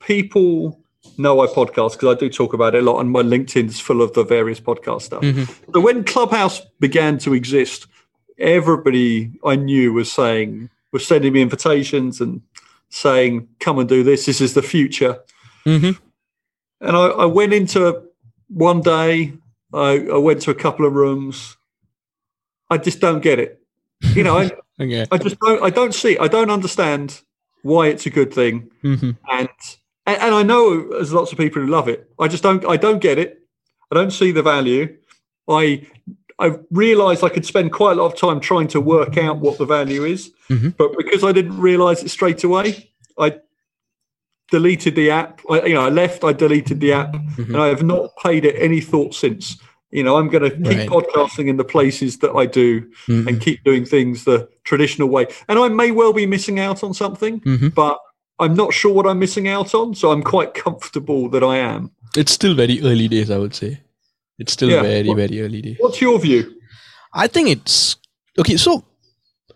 people 0.00 0.80
know 1.18 1.40
I 1.40 1.46
podcast 1.46 1.92
because 1.92 2.16
I 2.16 2.18
do 2.18 2.28
talk 2.30 2.54
about 2.54 2.74
it 2.74 2.82
a 2.82 2.86
lot 2.90 2.98
and 3.00 3.10
my 3.10 3.22
LinkedIn's 3.22 3.78
full 3.78 4.00
of 4.02 4.14
the 4.14 4.24
various 4.24 4.58
podcast 4.60 5.02
stuff. 5.02 5.22
Mhm. 5.22 5.46
So 5.72 5.80
when 5.80 6.02
Clubhouse 6.04 6.62
began 6.80 7.18
to 7.18 7.34
exist, 7.34 7.86
everybody 8.38 9.32
I 9.44 9.56
knew 9.56 9.92
was 9.92 10.10
saying 10.12 10.70
was 10.92 11.06
sending 11.06 11.32
me 11.32 11.42
invitations 11.42 12.20
and 12.20 12.40
saying, 12.88 13.48
"Come 13.60 13.78
and 13.78 13.88
do 13.88 14.02
this. 14.02 14.26
This 14.26 14.40
is 14.40 14.54
the 14.54 14.62
future." 14.62 15.18
Mhm. 15.66 15.98
And 16.80 16.96
I, 16.96 17.06
I 17.06 17.24
went 17.24 17.52
into 17.52 18.02
one 18.48 18.80
day. 18.80 19.32
I, 19.72 20.06
I 20.12 20.18
went 20.18 20.42
to 20.42 20.50
a 20.50 20.54
couple 20.54 20.86
of 20.86 20.92
rooms. 20.92 21.56
I 22.70 22.78
just 22.78 23.00
don't 23.00 23.20
get 23.20 23.38
it. 23.38 23.60
You 24.14 24.22
know, 24.22 24.38
I, 24.38 24.50
okay 24.80 25.06
I 25.10 25.18
just 25.18 25.38
don't. 25.40 25.62
I 25.62 25.70
don't 25.70 25.94
see. 25.94 26.16
I 26.18 26.28
don't 26.28 26.50
understand 26.50 27.20
why 27.62 27.88
it's 27.88 28.06
a 28.06 28.10
good 28.10 28.32
thing. 28.32 28.70
Mhm. 28.82 29.16
And 29.30 29.48
and, 30.06 30.18
and 30.20 30.34
I 30.34 30.42
know 30.42 30.88
there's 30.90 31.12
lots 31.12 31.32
of 31.32 31.38
people 31.38 31.62
who 31.62 31.68
love 31.68 31.88
it. 31.88 32.10
I 32.20 32.28
just 32.28 32.42
don't. 32.42 32.64
I 32.66 32.76
don't 32.76 33.00
get 33.00 33.18
it. 33.18 33.40
I 33.90 33.94
don't 33.94 34.10
see 34.12 34.32
the 34.32 34.42
value. 34.42 34.96
I 35.48 35.86
I 36.38 36.56
realised 36.70 37.22
I 37.22 37.28
could 37.28 37.46
spend 37.46 37.72
quite 37.72 37.92
a 37.96 38.02
lot 38.02 38.12
of 38.12 38.18
time 38.18 38.40
trying 38.40 38.68
to 38.68 38.80
work 38.80 39.16
out 39.16 39.38
what 39.38 39.58
the 39.58 39.64
value 39.66 40.04
is, 40.04 40.30
Mhm. 40.50 40.76
but 40.76 40.96
because 40.96 41.22
I 41.22 41.32
didn't 41.32 41.58
realise 41.60 42.02
it 42.02 42.08
straight 42.10 42.42
away, 42.44 42.90
I 43.18 43.36
deleted 44.50 44.94
the 44.94 45.10
app. 45.10 45.40
I, 45.50 45.64
you 45.66 45.74
know, 45.74 45.82
I 45.82 45.88
left. 45.90 46.24
I 46.24 46.32
deleted 46.32 46.80
the 46.80 46.92
app, 46.92 47.14
Mhm. 47.14 47.46
and 47.48 47.56
I 47.56 47.68
have 47.68 47.82
not 47.82 48.10
paid 48.22 48.44
it 48.44 48.56
any 48.58 48.80
thought 48.80 49.14
since. 49.14 49.56
You 49.90 50.02
know, 50.02 50.16
I'm 50.16 50.28
going 50.28 50.42
to 50.42 50.50
keep 50.50 50.66
Right. 50.66 50.88
podcasting 50.88 51.46
in 51.46 51.56
the 51.56 51.64
places 51.64 52.18
that 52.18 52.32
I 52.32 52.46
do 52.46 52.82
Mhm. 53.08 53.28
and 53.28 53.40
keep 53.40 53.62
doing 53.64 53.84
things 53.84 54.24
the 54.24 54.48
traditional 54.64 55.08
way. 55.08 55.28
And 55.48 55.58
I 55.58 55.68
may 55.68 55.92
well 55.92 56.12
be 56.12 56.26
missing 56.26 56.58
out 56.58 56.82
on 56.82 56.92
something, 56.94 57.40
Mhm. 57.40 57.74
but 57.74 57.98
I'm 58.40 58.54
not 58.54 58.74
sure 58.74 58.92
what 58.92 59.06
I'm 59.06 59.20
missing 59.20 59.46
out 59.46 59.72
on. 59.74 59.94
So 59.94 60.10
I'm 60.10 60.22
quite 60.22 60.52
comfortable 60.54 61.28
that 61.30 61.44
I 61.44 61.56
am. 61.58 61.90
it's 62.16 62.30
still 62.30 62.54
very 62.54 62.80
early 62.80 63.08
days 63.08 63.28
i 63.28 63.36
would 63.36 63.52
say 63.56 63.80
it's 64.38 64.52
still 64.52 64.70
Yeah. 64.70 64.82
very 64.82 65.08
What- 65.08 65.16
very 65.16 65.40
early 65.42 65.62
days 65.62 65.76
What's 65.78 66.00
your 66.00 66.18
view? 66.18 66.54
I 67.12 67.26
think 67.28 67.48
it's 67.48 67.96
okay. 68.38 68.56
So 68.56 68.84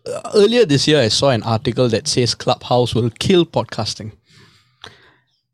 uh, 0.07 0.31
earlier 0.35 0.65
this 0.65 0.87
year, 0.87 1.01
I 1.03 1.09
saw 1.09 1.31
an 1.31 1.43
article 1.43 1.89
that 1.89 2.07
says 2.09 2.35
Clubhouse 2.35 2.95
will 2.95 3.11
kill 3.19 3.45
podcasting, 3.45 4.13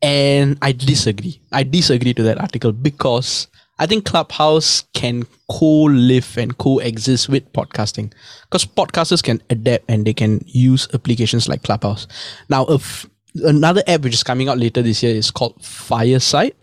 and 0.02 0.58
I 0.62 0.72
disagree. 0.72 1.40
I 1.50 1.62
disagree 1.62 2.12
to 2.14 2.22
that 2.24 2.38
article 2.38 2.72
because 2.72 3.48
I 3.78 3.86
think 3.86 4.04
Clubhouse 4.04 4.84
can 4.92 5.24
co-live 5.50 6.36
and 6.36 6.56
coexist 6.58 7.28
with 7.28 7.50
podcasting 7.52 8.12
because 8.44 8.64
podcasters 8.66 9.22
can 9.22 9.40
adapt 9.50 9.84
and 9.88 10.04
they 10.06 10.12
can 10.14 10.40
use 10.46 10.86
applications 10.94 11.48
like 11.48 11.62
Clubhouse. 11.62 12.06
Now, 12.48 12.66
if 12.66 13.06
another 13.36 13.82
app 13.86 14.02
which 14.02 14.14
is 14.14 14.22
coming 14.22 14.48
out 14.48 14.58
later 14.58 14.82
this 14.82 15.02
year 15.02 15.14
is 15.14 15.30
called 15.30 15.56
Fireside. 15.64 16.54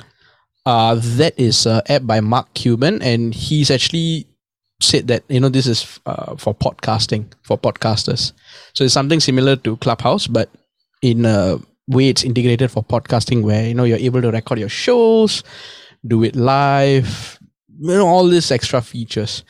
Uh, 0.65 0.99
that 1.01 1.33
is 1.39 1.65
an 1.65 1.81
app 1.89 2.05
by 2.05 2.21
Mark 2.21 2.53
Cuban, 2.53 3.01
and 3.01 3.33
he's 3.33 3.71
actually 3.71 4.27
said 4.81 5.07
that 5.07 5.23
you 5.29 5.39
know 5.39 5.49
this 5.49 5.67
is 5.67 5.99
uh, 6.05 6.35
for 6.35 6.53
podcasting 6.53 7.25
for 7.43 7.57
podcasters. 7.57 8.33
So 8.73 8.83
it's 8.83 8.93
something 8.93 9.19
similar 9.19 9.55
to 9.57 9.77
clubhouse 9.77 10.27
but 10.27 10.49
in 11.01 11.25
a 11.25 11.59
way 11.87 12.09
it's 12.09 12.23
integrated 12.23 12.71
for 12.71 12.83
podcasting 12.83 13.43
where 13.43 13.67
you 13.67 13.73
know 13.73 13.83
you're 13.83 13.97
able 13.97 14.21
to 14.21 14.31
record 14.31 14.59
your 14.59 14.69
shows 14.69 15.43
do 16.07 16.23
it 16.23 16.35
live 16.35 17.39
you 17.79 17.87
know 17.93 18.07
all 18.07 18.27
these 18.27 18.51
extra 18.51 18.81
features. 18.81 19.43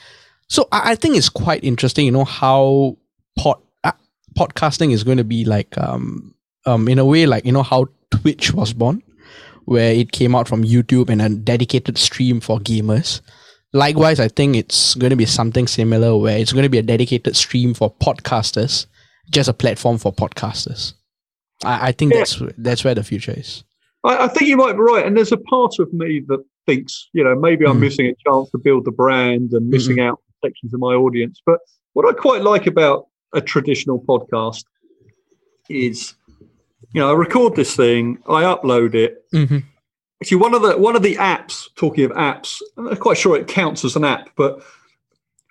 So 0.50 0.68
i, 0.72 0.92
I 0.92 0.96
think 0.96 1.16
it's 1.16 1.30
quite 1.30 1.64
interesting 1.64 2.06
you 2.06 2.12
know 2.12 2.26
how 2.26 2.98
pod 3.38 3.62
uh, 3.84 3.94
podcasting 4.38 4.92
is 4.92 5.04
going 5.04 5.18
to 5.18 5.24
be 5.24 5.46
like 5.46 5.78
um 5.78 6.36
um 6.66 6.88
in 6.88 7.00
a 7.00 7.06
way 7.06 7.26
like 7.26 7.46
you 7.46 7.52
know 7.52 7.64
how 7.64 7.88
twitch 8.12 8.54
was 8.54 8.74
born 8.74 9.02
where 9.72 9.94
it 9.94 10.12
came 10.12 10.36
out 10.36 10.48
from 10.48 10.64
youtube 10.64 11.10
and 11.10 11.22
a 11.22 11.30
dedicated 11.30 11.98
stream 11.98 12.40
for 12.42 12.60
gamers 12.60 13.22
Likewise, 13.74 14.20
I 14.20 14.28
think 14.28 14.58
it's 14.58 14.96
going 14.96 15.12
to 15.12 15.16
be 15.16 15.26
something 15.26 15.66
similar 15.66 16.18
where 16.18 16.38
it's 16.38 16.52
going 16.52 16.64
to 16.64 16.70
be 16.70 16.78
a 16.78 16.82
dedicated 16.84 17.38
stream 17.38 17.74
for 17.74 17.90
podcasters, 18.06 18.86
just 19.30 19.48
a 19.48 19.54
platform 19.54 19.98
for 19.98 20.12
podcasters. 20.12 20.92
I, 21.64 21.88
I 21.88 21.92
think 21.94 22.12
Yeah. 22.12 22.20
that's 22.20 22.42
that's 22.58 22.84
where 22.84 22.96
the 22.96 23.04
future 23.12 23.34
is. 23.38 23.64
I, 24.04 24.26
I 24.26 24.28
think 24.28 24.50
you 24.50 24.58
might 24.58 24.74
be 24.74 24.80
right. 24.80 25.06
And 25.06 25.16
there's 25.16 25.32
a 25.32 25.38
part 25.38 25.80
of 25.80 25.88
me 25.94 26.22
that 26.28 26.44
thinks, 26.66 27.08
you 27.14 27.24
know, 27.24 27.34
maybe 27.34 27.64
I'm 27.66 27.78
Mhm. 27.78 27.86
missing 27.88 28.08
a 28.08 28.16
chance 28.30 28.52
to 28.52 28.58
build 28.58 28.84
the 28.84 28.92
brand 29.04 29.54
and 29.54 29.70
missing 29.70 29.96
Mm-hmm. 30.00 30.10
out 30.10 30.20
sections 30.44 30.74
of 30.74 30.82
my 30.82 30.94
audience. 31.06 31.42
But 31.46 31.60
what 31.94 32.06
I 32.06 32.12
quite 32.12 32.42
like 32.42 32.68
about 32.68 33.08
a 33.34 33.40
traditional 33.40 34.00
podcast 34.04 34.66
is, 35.70 36.16
you 36.94 37.02
know, 37.02 37.10
I 37.10 37.14
record 37.14 37.56
this 37.56 37.76
thing, 37.76 38.20
I 38.28 38.44
upload 38.44 38.94
it, 38.96 39.26
Mm-hmm. 39.34 39.60
Actually, 40.22 40.38
one 40.38 40.54
of 40.54 40.62
the 40.62 40.78
one 40.78 40.96
of 40.96 41.02
the 41.02 41.16
apps, 41.16 41.68
talking 41.76 42.04
of 42.06 42.12
apps, 42.12 42.62
I'm 42.78 42.86
not 42.86 43.00
quite 43.00 43.18
sure 43.18 43.36
it 43.36 43.48
counts 43.48 43.84
as 43.84 43.96
an 43.96 44.06
app, 44.06 44.30
but 44.36 44.62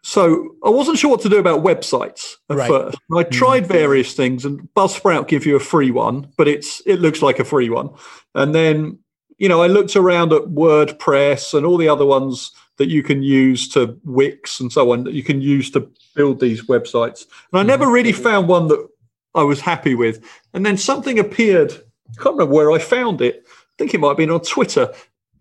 so 0.03 0.55
I 0.65 0.71
wasn't 0.71 0.99
sure 0.99 1.11
what 1.11 1.21
to 1.23 1.29
do 1.29 1.39
about 1.39 1.65
websites 1.65 2.37
at 2.49 2.57
Right. 2.57 2.69
first. 2.69 2.99
I 3.15 3.25
tried 3.25 3.67
various 3.67 4.15
things, 4.15 4.45
and 4.45 4.69
Buzzsprout 4.77 5.27
give 5.27 5.45
you 5.45 5.57
a 5.57 5.61
free 5.61 5.91
one, 5.91 6.33
but 6.37 6.47
it's 6.47 6.81
it 6.87 7.01
looks 7.01 7.21
like 7.21 7.41
a 7.41 7.45
free 7.45 7.69
one. 7.69 7.91
And 8.37 8.55
then 8.55 8.99
you 9.39 9.49
know 9.49 9.61
I 9.61 9.67
looked 9.67 9.97
around 9.97 10.33
at 10.33 10.43
WordPress 10.43 11.53
and 11.53 11.67
all 11.67 11.77
the 11.77 11.89
other 11.89 12.07
ones 12.07 12.53
that 12.77 12.89
you 12.89 13.03
can 13.03 13.25
use 13.25 13.69
to 13.71 13.99
Wix 14.05 14.61
and 14.61 14.73
so 14.73 14.93
on 14.93 15.03
that 15.05 15.15
you 15.15 15.23
can 15.25 15.43
use 15.43 15.71
to 15.73 15.91
build 16.15 16.39
these 16.39 16.63
websites. 16.63 17.27
And 17.53 17.59
I 17.59 17.63
never 17.65 17.91
really 17.91 18.13
found 18.13 18.47
one 18.47 18.69
that 18.69 18.89
I 19.35 19.43
was 19.43 19.61
happy 19.61 19.95
with. 19.95 20.25
And 20.55 20.65
then 20.67 20.77
something 20.77 21.19
appeared. 21.19 21.73
I 21.73 22.23
can't 22.23 22.37
remember 22.37 22.55
where 22.55 22.73
I 22.73 22.79
found 22.79 23.21
it. 23.21 23.45
I 23.47 23.53
think 23.79 23.95
it 23.95 23.99
might 23.99 24.09
have 24.09 24.17
been 24.17 24.31
on 24.31 24.41
Twitter. 24.41 24.93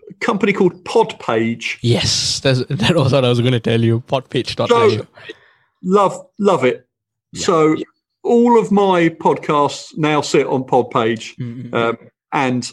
A 0.09 0.13
company 0.15 0.53
called 0.53 0.83
Podpage. 0.85 1.77
Yes, 1.81 2.39
that's, 2.39 2.63
that 2.69 2.95
was 2.95 3.13
what 3.13 3.25
I 3.25 3.29
was 3.29 3.39
going 3.41 3.53
to 3.53 3.59
tell 3.59 3.81
you. 3.81 4.01
Podpage.io. 4.01 4.67
So- 4.89 5.07
love 5.81 6.25
love 6.39 6.65
it 6.65 6.85
Yeah. 7.31 7.41
so 7.45 7.77
all 8.23 8.59
of 8.59 8.69
my 8.69 9.07
podcasts 9.07 9.97
now 9.97 10.19
sit 10.19 10.45
on 10.45 10.65
podpage 10.65 11.37
Mm, 11.37 11.69
mm, 11.69 11.73
um, 11.73 11.97
and 12.33 12.69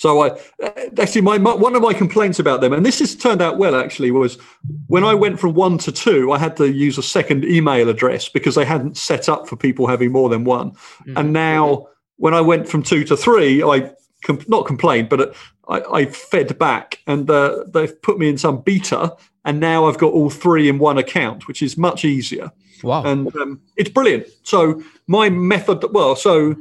so 0.00 0.22
i 0.22 0.28
uh, 0.62 0.70
actually 0.98 1.20
my, 1.20 1.36
my 1.36 1.54
one 1.54 1.76
of 1.76 1.82
my 1.82 1.92
complaints 1.92 2.38
about 2.38 2.60
them 2.62 2.72
and 2.72 2.86
this 2.86 2.98
has 2.98 3.14
turned 3.14 3.42
out 3.42 3.58
well 3.58 3.76
actually 3.76 4.10
was 4.10 4.38
when 4.86 5.04
i 5.04 5.12
went 5.12 5.38
from 5.38 5.52
one 5.52 5.76
to 5.76 5.92
two 5.92 6.32
i 6.32 6.38
had 6.38 6.56
to 6.56 6.72
use 6.72 6.96
a 6.96 7.02
second 7.02 7.44
email 7.44 7.88
address 7.88 8.28
because 8.28 8.54
they 8.54 8.64
hadn't 8.64 8.96
set 8.96 9.28
up 9.28 9.46
for 9.46 9.56
people 9.56 9.86
having 9.86 10.10
more 10.10 10.28
than 10.28 10.42
one 10.44 10.70
mm. 11.06 11.16
and 11.16 11.32
now 11.32 11.86
when 12.16 12.32
i 12.32 12.40
went 12.40 12.66
from 12.66 12.82
two 12.82 13.04
to 13.04 13.16
three 13.16 13.62
i 13.62 13.90
com- 14.24 14.44
not 14.48 14.66
complained 14.66 15.08
but 15.08 15.36
I, 15.68 15.82
I 15.92 16.06
fed 16.06 16.58
back 16.58 16.98
and 17.06 17.30
uh, 17.30 17.64
they've 17.68 18.00
put 18.02 18.18
me 18.18 18.28
in 18.28 18.38
some 18.38 18.62
beta 18.62 19.14
and 19.44 19.60
now 19.60 19.86
i've 19.86 19.98
got 19.98 20.12
all 20.12 20.30
three 20.30 20.68
in 20.68 20.78
one 20.78 20.96
account 20.96 21.46
which 21.46 21.62
is 21.62 21.76
much 21.76 22.04
easier 22.04 22.50
wow. 22.82 23.02
and 23.04 23.34
um, 23.36 23.60
it's 23.76 23.90
brilliant. 23.90 24.26
So 24.42 24.82
my 25.06 25.30
method, 25.30 25.84
well, 25.92 26.16
so 26.16 26.56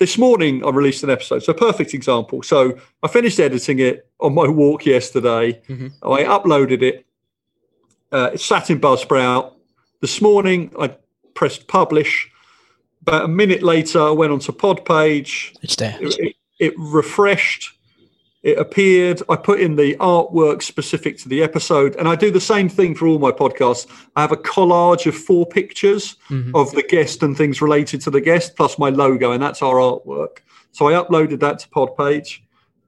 this 0.00 0.16
morning 0.18 0.64
I 0.64 0.70
released 0.70 1.04
an 1.04 1.10
episode. 1.10 1.42
So 1.44 1.52
perfect 1.52 1.94
example. 1.94 2.42
So 2.42 2.76
I 3.04 3.08
finished 3.08 3.38
editing 3.38 3.78
it 3.78 4.08
on 4.18 4.34
my 4.34 4.48
walk 4.48 4.86
yesterday. 4.86 5.60
Mhm. 5.68 5.92
I 6.02 6.24
uploaded 6.24 6.82
it. 6.82 7.06
Uh, 8.10 8.30
it 8.34 8.40
sat 8.40 8.70
in 8.70 8.80
Buzzsprout. 8.80 9.52
This 10.00 10.20
morning 10.20 10.72
I 10.80 10.96
pressed 11.34 11.68
publish. 11.68 12.28
About 13.02 13.24
a 13.26 13.28
minute 13.28 13.62
later, 13.62 14.00
I 14.00 14.10
went 14.10 14.32
onto 14.32 14.52
Podpage. 14.52 15.54
it's 15.62 15.76
there. 15.76 15.96
It, 16.00 16.16
it, 16.18 16.36
it 16.58 16.74
refreshed. 16.78 17.72
It 18.42 18.56
appeared. 18.58 19.20
I 19.28 19.36
put 19.36 19.60
in 19.60 19.76
the 19.76 19.94
artwork 19.96 20.62
specific 20.62 21.18
to 21.18 21.28
the 21.28 21.42
episode, 21.42 21.94
and 21.96 22.08
I 22.08 22.14
do 22.16 22.30
the 22.30 22.40
same 22.40 22.68
thing 22.70 22.94
for 22.94 23.06
all 23.06 23.18
my 23.18 23.32
podcasts. 23.32 23.86
I 24.16 24.22
have 24.22 24.32
a 24.32 24.36
collage 24.36 25.04
of 25.06 25.14
four 25.14 25.44
pictures 25.46 26.16
Mhm. 26.30 26.52
of 26.54 26.72
the 26.72 26.82
guest 26.82 27.22
and 27.22 27.36
things 27.36 27.60
related 27.60 28.00
to 28.02 28.10
the 28.10 28.20
guest, 28.20 28.56
plus 28.56 28.78
my 28.78 28.88
logo, 28.88 29.32
and 29.32 29.42
that's 29.42 29.60
our 29.60 29.76
artwork. 29.76 30.38
So 30.72 30.88
I 30.88 30.94
uploaded 30.94 31.40
that 31.40 31.58
to 31.60 31.68
Podpage, 31.68 32.38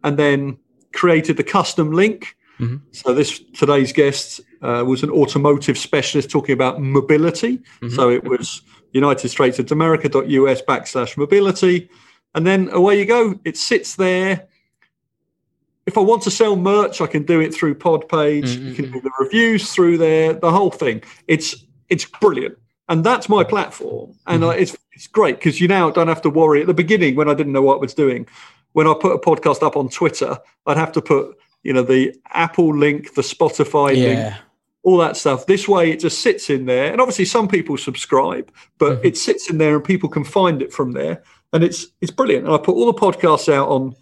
and 0.05 0.17
then 0.17 0.57
created 0.95 1.37
the 1.37 1.45
custom 1.45 1.93
link. 1.93 2.35
Mhm. 2.59 2.81
So 2.93 3.13
this 3.13 3.41
today's 3.55 3.93
guest 3.93 4.41
uh, 4.63 4.85
was 4.87 5.03
an 5.03 5.11
automotive 5.11 5.77
specialist 5.77 6.31
talking 6.31 6.53
about 6.53 6.81
mobility. 6.81 7.59
Mhm. 7.83 7.91
So 7.97 8.09
it 8.11 8.23
was 8.25 8.63
United 8.93 9.29
States 9.29 9.59
of 9.59 9.71
America.us 9.73 10.63
backslash 10.63 11.17
mobility. 11.17 11.91
And 12.35 12.47
then 12.47 12.69
away 12.73 12.99
you 12.99 13.05
go. 13.05 13.35
It 13.45 13.57
sits 13.57 13.97
there. 13.97 14.47
If 15.87 15.99
I 15.99 16.01
want 16.01 16.23
to 16.23 16.31
sell 16.31 16.57
merch, 16.57 17.01
I 17.01 17.07
can 17.07 17.25
do 17.25 17.41
it 17.41 17.53
through 17.53 17.75
Podpage. 17.75 18.57
You 18.61 18.75
can 18.75 18.93
do 18.93 19.01
the 19.01 19.11
reviews 19.19 19.73
through 19.73 19.99
there, 19.99 20.33
the 20.33 20.51
whole 20.51 20.71
thing. 20.71 21.03
It's 21.27 21.57
it's 21.89 22.05
brilliant. 22.05 22.57
And 22.89 23.05
that's 23.05 23.29
my 23.29 23.43
platform. 23.45 24.15
And 24.27 24.45
uh, 24.45 24.51
it's 24.51 24.77
it's 24.93 25.07
great 25.07 25.37
because 25.37 25.61
you 25.61 25.69
now 25.69 25.91
don't 25.91 26.09
have 26.09 26.23
to 26.23 26.31
worry. 26.31 26.61
At 26.61 26.67
the 26.67 26.75
beginning, 26.75 27.17
when 27.17 27.29
I 27.29 27.35
didn't 27.35 27.53
know 27.53 27.63
what 27.63 27.77
I 27.77 27.81
was 27.81 27.95
doing, 27.95 28.27
when 28.73 28.87
I 28.87 28.95
put 28.99 29.13
a 29.13 29.19
podcast 29.19 29.63
up 29.63 29.77
on 29.77 29.89
Twitter, 29.89 30.39
I'd 30.67 30.77
have 30.77 30.93
to 30.93 31.03
put, 31.03 31.37
you 31.63 31.73
know, 31.73 31.83
the 31.83 32.15
Apple 32.31 32.77
link, 32.77 33.15
the 33.15 33.23
Spotify 33.23 33.97
link, 33.97 34.35
all 34.83 34.99
that 34.99 35.17
stuff. 35.17 35.47
This 35.47 35.67
way, 35.69 35.91
it 35.91 36.01
just 36.01 36.21
sits 36.21 36.51
in 36.51 36.67
there, 36.67 36.93
and 36.93 37.01
obviously, 37.01 37.25
some 37.25 37.49
people 37.49 37.77
subscribe, 37.77 38.53
but 38.79 39.01
Mhm. 39.01 39.05
it 39.07 39.17
sits 39.17 39.49
in 39.51 39.59
there, 39.59 39.75
and 39.77 39.85
people 39.85 40.09
can 40.09 40.25
find 40.25 40.61
it 40.63 40.73
from 40.73 40.93
there, 40.93 41.23
and 41.53 41.65
it's 41.65 41.87
it's 42.01 42.11
brilliant. 42.13 42.45
And 42.47 42.55
I 42.55 42.59
put 42.59 42.75
all 42.77 42.87
the 42.87 42.95
podcasts 42.95 43.53
out 43.53 43.69
on, 43.69 43.95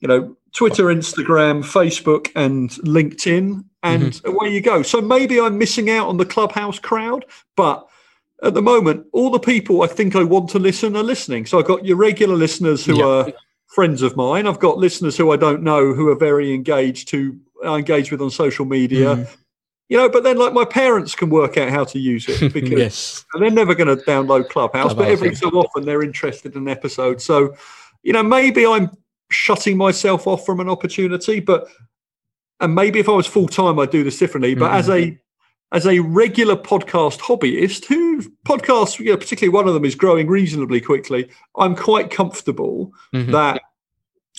you 0.00 0.08
know, 0.08 0.36
Twitter, 0.54 0.84
Instagram, 0.84 1.62
Facebook, 1.62 2.30
and 2.34 2.70
LinkedIn, 2.70 3.64
and 3.82 4.20
away 4.24 4.48
you 4.48 4.60
go. 4.60 4.82
So 4.82 5.00
maybe 5.00 5.40
I'm 5.40 5.58
missing 5.58 5.90
out 5.90 6.08
on 6.08 6.16
the 6.16 6.24
Clubhouse 6.24 6.78
crowd, 6.78 7.26
but 7.56 7.86
at 8.42 8.54
the 8.54 8.62
moment, 8.62 9.06
all 9.12 9.30
the 9.30 9.38
people 9.38 9.82
I 9.82 9.86
think 9.88 10.16
I 10.16 10.22
want 10.22 10.48
to 10.50 10.58
listen 10.58 10.96
are 10.96 11.02
listening. 11.02 11.44
So 11.46 11.58
I've 11.58 11.66
got 11.66 11.84
your 11.84 11.96
regular 11.96 12.36
listeners 12.36 12.84
who 12.84 12.98
Yeah. 12.98 13.04
are 13.06 13.32
friends 13.74 14.02
of 14.02 14.16
mine. 14.16 14.46
I've 14.46 14.60
got 14.60 14.78
listeners 14.78 15.16
who 15.16 15.32
I 15.32 15.36
don't 15.36 15.62
know 15.62 15.92
who 15.92 16.08
are 16.08 16.14
very 16.16 16.54
engaged, 16.54 17.08
to 17.08 17.36
I 17.64 17.78
engage 17.78 18.10
with 18.10 18.20
on 18.20 18.30
social 18.30 18.64
media 18.66 19.16
Mhm. 19.16 19.28
you 19.88 19.96
know, 19.96 20.08
but 20.08 20.22
then 20.22 20.36
like 20.36 20.52
my 20.52 20.64
parents 20.64 21.14
can 21.14 21.30
work 21.30 21.56
out 21.56 21.68
how 21.70 21.84
to 21.84 21.98
use 21.98 22.28
it 22.28 22.52
because 22.52 22.70
yes. 22.70 23.24
they're 23.38 23.50
never 23.50 23.74
going 23.74 23.96
to 23.96 24.02
download 24.04 24.48
Clubhouse, 24.50 24.94
but 24.94 25.08
every 25.08 25.34
so 25.34 25.48
often 25.50 25.84
they're 25.84 26.02
interested 26.02 26.54
in 26.54 26.62
an 26.62 26.68
episode. 26.68 27.20
So, 27.20 27.54
you 28.02 28.12
know, 28.12 28.22
maybe 28.22 28.66
I'm 28.66 28.90
shutting 29.34 29.76
myself 29.76 30.26
off 30.26 30.46
from 30.46 30.60
an 30.60 30.68
opportunity, 30.68 31.40
but 31.40 31.66
and 32.60 32.74
maybe 32.74 33.00
if 33.00 33.08
I 33.08 33.12
was 33.12 33.26
full 33.26 33.48
time, 33.48 33.78
I'd 33.78 33.90
do 33.90 34.04
this 34.04 34.18
differently. 34.18 34.54
But 34.54 34.72
as 34.72 34.88
a 34.88 35.18
as 35.72 35.86
a 35.86 35.98
regular 35.98 36.54
podcast 36.56 37.18
hobbyist 37.18 37.86
who 37.86 38.22
podcasts, 38.46 38.98
you 39.00 39.06
know, 39.06 39.16
particularly 39.16 39.52
one 39.52 39.66
of 39.66 39.74
them 39.74 39.84
is 39.84 39.96
growing 39.96 40.28
reasonably 40.28 40.80
quickly, 40.80 41.28
I'm 41.56 41.74
quite 41.74 42.10
comfortable 42.10 42.92
Mhm. 43.12 43.32
that 43.32 43.60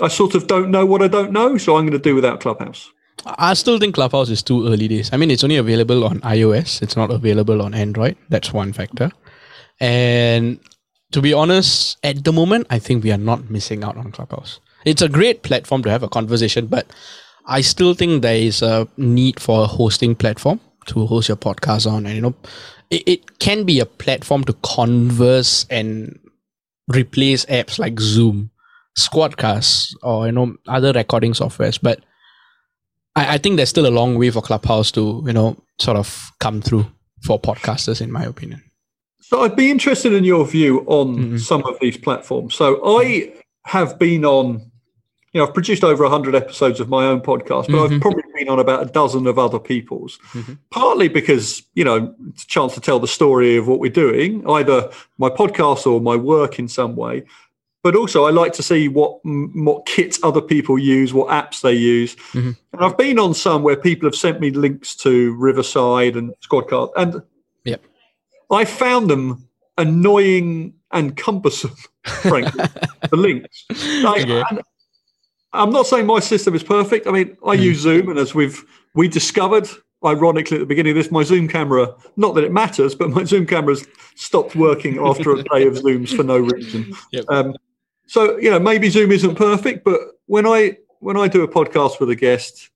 I 0.01 0.07
sort 0.07 0.33
of 0.33 0.47
don't 0.47 0.71
know 0.71 0.85
what 0.85 1.01
I 1.01 1.07
don't 1.09 1.31
know, 1.31 1.57
so 1.57 1.75
I'm 1.75 1.85
going 1.85 1.91
to 2.01 2.09
do 2.09 2.15
without 2.15 2.39
Clubhouse. 2.39 2.89
I 3.25 3.53
still 3.53 3.79
think 3.79 3.95
Clubhouse 3.95 4.29
is 4.29 4.43
too 4.43 4.65
early 4.67 4.87
days. 4.87 5.09
I 5.11 5.17
mean, 5.17 5.31
it's 5.31 5.43
only 5.43 5.57
available 5.57 6.03
on 6.05 6.19
iOS. 6.21 6.81
It's 6.81 6.95
not 6.95 7.11
available 7.11 7.61
on 7.61 7.73
Android. 7.73 8.15
That's 8.29 8.53
one 8.53 8.71
factor. 8.71 9.11
And 9.79 10.59
to 11.11 11.21
be 11.21 11.33
honest, 11.33 11.97
at 12.03 12.23
the 12.23 12.31
moment, 12.31 12.67
I 12.69 12.79
think 12.79 13.03
we 13.03 13.11
are 13.11 13.17
not 13.17 13.49
missing 13.49 13.83
out 13.83 13.97
on 13.97 14.11
Clubhouse. 14.11 14.59
It's 14.85 15.01
a 15.01 15.09
great 15.09 15.43
platform 15.43 15.83
to 15.83 15.89
have 15.89 16.03
a 16.03 16.09
conversation, 16.09 16.67
but 16.67 16.87
I 17.47 17.61
still 17.61 17.93
think 17.93 18.21
there 18.21 18.35
is 18.35 18.61
a 18.61 18.87
need 18.97 19.39
for 19.39 19.63
a 19.63 19.67
hosting 19.67 20.15
platform 20.15 20.59
to 20.87 21.05
host 21.07 21.27
your 21.27 21.37
podcast 21.37 21.91
on. 21.91 22.05
And, 22.05 22.15
you 22.15 22.21
know, 22.21 22.35
it, 22.89 23.03
it 23.07 23.39
can 23.39 23.63
be 23.63 23.79
a 23.79 23.85
platform 23.85 24.43
to 24.45 24.53
converse 24.63 25.65
and 25.69 26.19
replace 26.87 27.45
apps 27.45 27.79
like 27.79 27.99
Zoom, 27.99 28.51
Squadcast, 28.99 29.95
or, 30.03 30.27
you 30.27 30.31
know, 30.31 30.55
other 30.67 30.91
recording 30.93 31.33
softwares. 31.33 31.79
But 31.81 31.99
I, 33.15 33.35
I 33.35 33.37
think 33.37 33.57
there's 33.57 33.69
still 33.69 33.87
a 33.87 33.89
long 33.89 34.17
way 34.17 34.29
for 34.29 34.41
Clubhouse 34.41 34.91
to, 34.91 35.23
you 35.25 35.33
know, 35.33 35.57
sort 35.79 35.97
of 35.97 36.31
come 36.39 36.61
through 36.61 36.85
for 37.23 37.39
podcasters, 37.39 38.01
in 38.01 38.11
my 38.11 38.23
opinion. 38.23 38.61
So 39.21 39.41
I'd 39.41 39.55
be 39.55 39.71
interested 39.71 40.13
in 40.13 40.23
your 40.23 40.45
view 40.45 40.81
on 40.87 41.17
Mhm. 41.17 41.39
some 41.39 41.63
of 41.65 41.77
these 41.81 41.97
platforms. 41.97 42.53
So 42.53 42.79
I 42.99 43.33
have 43.65 43.97
been 43.97 44.23
on, 44.23 44.71
you 45.35 45.41
know, 45.41 45.47
I've 45.47 45.53
produced 45.53 45.83
over 45.83 46.05
100 46.05 46.33
episodes 46.33 46.79
of 46.79 46.87
my 46.87 47.03
own 47.05 47.19
podcast, 47.19 47.67
but 47.69 47.83
I've 47.83 47.91
Mhm. 47.91 47.99
probably 48.01 48.23
been 48.33 48.47
on 48.47 48.57
about 48.57 48.81
a 48.83 48.85
dozen 48.85 49.27
of 49.27 49.37
other 49.37 49.59
people's. 49.59 50.17
Mhm. 50.31 50.57
Partly 50.71 51.09
because, 51.09 51.61
you 51.73 51.83
know, 51.83 52.15
it's 52.29 52.45
a 52.45 52.47
chance 52.47 52.73
to 52.75 52.79
tell 52.79 52.99
the 53.01 53.07
story 53.07 53.57
of 53.57 53.67
what 53.67 53.79
we're 53.79 53.91
doing, 53.91 54.49
either 54.49 54.89
my 55.17 55.27
podcast 55.29 55.85
or 55.85 55.99
my 55.99 56.15
work 56.15 56.57
in 56.57 56.69
some 56.69 56.95
way. 56.95 57.23
But 57.83 57.97
also, 57.97 58.23
I 58.23 58.29
like 58.31 58.53
to 58.53 58.63
see 58.63 58.87
what 58.87 59.19
what 59.25 59.85
kits 59.85 60.19
other 60.23 60.39
people 60.41 60.79
use, 60.79 61.13
what 61.13 61.27
apps 61.27 61.59
they 61.59 61.73
use. 61.73 62.15
Mhm. 62.31 62.55
And 62.71 62.81
I've 62.85 62.97
been 62.97 63.19
on 63.19 63.33
some 63.33 63.61
where 63.61 63.75
people 63.75 64.07
have 64.07 64.15
sent 64.15 64.39
me 64.39 64.51
links 64.51 64.95
to 65.03 65.33
Riverside 65.37 66.15
and 66.15 66.31
Squadcast, 66.49 66.91
and 66.95 67.21
Yep. 67.65 67.81
I 68.51 68.63
found 68.63 69.09
them 69.09 69.49
annoying 69.77 70.75
and 70.91 71.17
cumbersome, 71.17 71.75
frankly, 72.05 72.63
the 73.11 73.17
links. 73.17 73.65
Like, 74.01 74.23
Okay. 74.23 74.41
and 74.49 74.61
I'm 75.55 75.71
not 75.71 75.87
saying 75.87 76.05
my 76.05 76.19
system 76.19 76.53
is 76.55 76.63
perfect. 76.63 77.07
I 77.07 77.11
mean, 77.11 77.37
I 77.45 77.55
Mm. 77.57 77.61
use 77.61 77.79
Zoom, 77.79 78.09
and 78.09 78.19
as 78.19 78.35
we've 78.35 78.63
we 78.93 79.07
discovered, 79.07 79.67
ironically, 80.05 80.57
at 80.57 80.59
the 80.59 80.65
beginning 80.65 80.91
of 80.91 80.95
this, 80.97 81.11
my 81.11 81.23
Zoom 81.23 81.47
camera, 81.47 81.93
not 82.17 82.35
that 82.35 82.43
it 82.43 82.51
matters, 82.51 82.95
but 82.95 83.09
my 83.09 83.23
Zoom 83.23 83.45
camera's 83.45 83.85
stopped 84.15 84.55
working 84.55 84.99
after 84.99 85.31
a 85.33 85.43
day 85.43 85.65
of 85.67 85.73
Zooms 85.75 86.15
for 86.15 86.23
no 86.23 86.37
reason. 86.37 86.93
Yep. 87.11 87.25
Um, 87.29 87.55
so 88.07 88.37
you 88.37 88.49
know, 88.51 88.59
maybe 88.59 88.89
Zoom 88.89 89.11
isn't 89.11 89.35
perfect, 89.35 89.83
but 89.83 89.99
when 90.27 90.45
I 90.45 90.77
when 90.99 91.17
I 91.17 91.27
do 91.27 91.43
a 91.43 91.47
podcast 91.47 91.99
with 91.99 92.09
a 92.09 92.15
guest, 92.15 92.69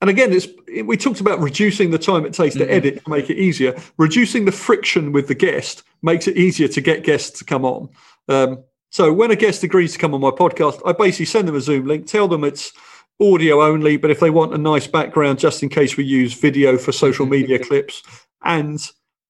and 0.00 0.10
again, 0.10 0.32
it's 0.32 0.46
we 0.84 0.96
talked 0.96 1.20
about 1.20 1.40
reducing 1.40 1.90
the 1.90 1.98
time 1.98 2.24
it 2.26 2.32
takes 2.32 2.54
to 2.56 2.66
Mhm. 2.66 2.70
edit 2.70 3.04
to 3.04 3.10
make 3.10 3.30
it 3.30 3.36
easier. 3.38 3.74
Reducing 3.98 4.44
the 4.44 4.52
friction 4.52 5.12
with 5.12 5.26
the 5.28 5.34
guest 5.34 5.82
makes 6.02 6.26
it 6.28 6.36
easier 6.36 6.68
to 6.68 6.80
get 6.80 7.04
guests 7.04 7.38
to 7.38 7.44
come 7.44 7.64
on. 7.64 7.88
Um, 8.28 8.58
so 8.90 9.12
when 9.12 9.30
a 9.30 9.36
guest 9.36 9.62
agrees 9.62 9.92
to 9.92 9.98
come 9.98 10.14
on 10.14 10.20
my 10.20 10.30
podcast, 10.30 10.80
I 10.86 10.92
basically 10.92 11.26
send 11.26 11.48
them 11.48 11.54
a 11.56 11.60
Zoom 11.60 11.86
link, 11.86 12.06
tell 12.06 12.28
them 12.28 12.44
it's 12.44 12.72
audio 13.20 13.62
only, 13.62 13.96
but 13.96 14.10
if 14.10 14.20
they 14.20 14.30
want 14.30 14.54
a 14.54 14.58
nice 14.58 14.86
background, 14.86 15.38
just 15.38 15.62
in 15.62 15.68
case 15.68 15.96
we 15.96 16.04
use 16.04 16.34
video 16.34 16.78
for 16.78 16.92
social 16.92 17.26
media 17.36 17.58
clips, 17.58 18.02
and 18.44 18.80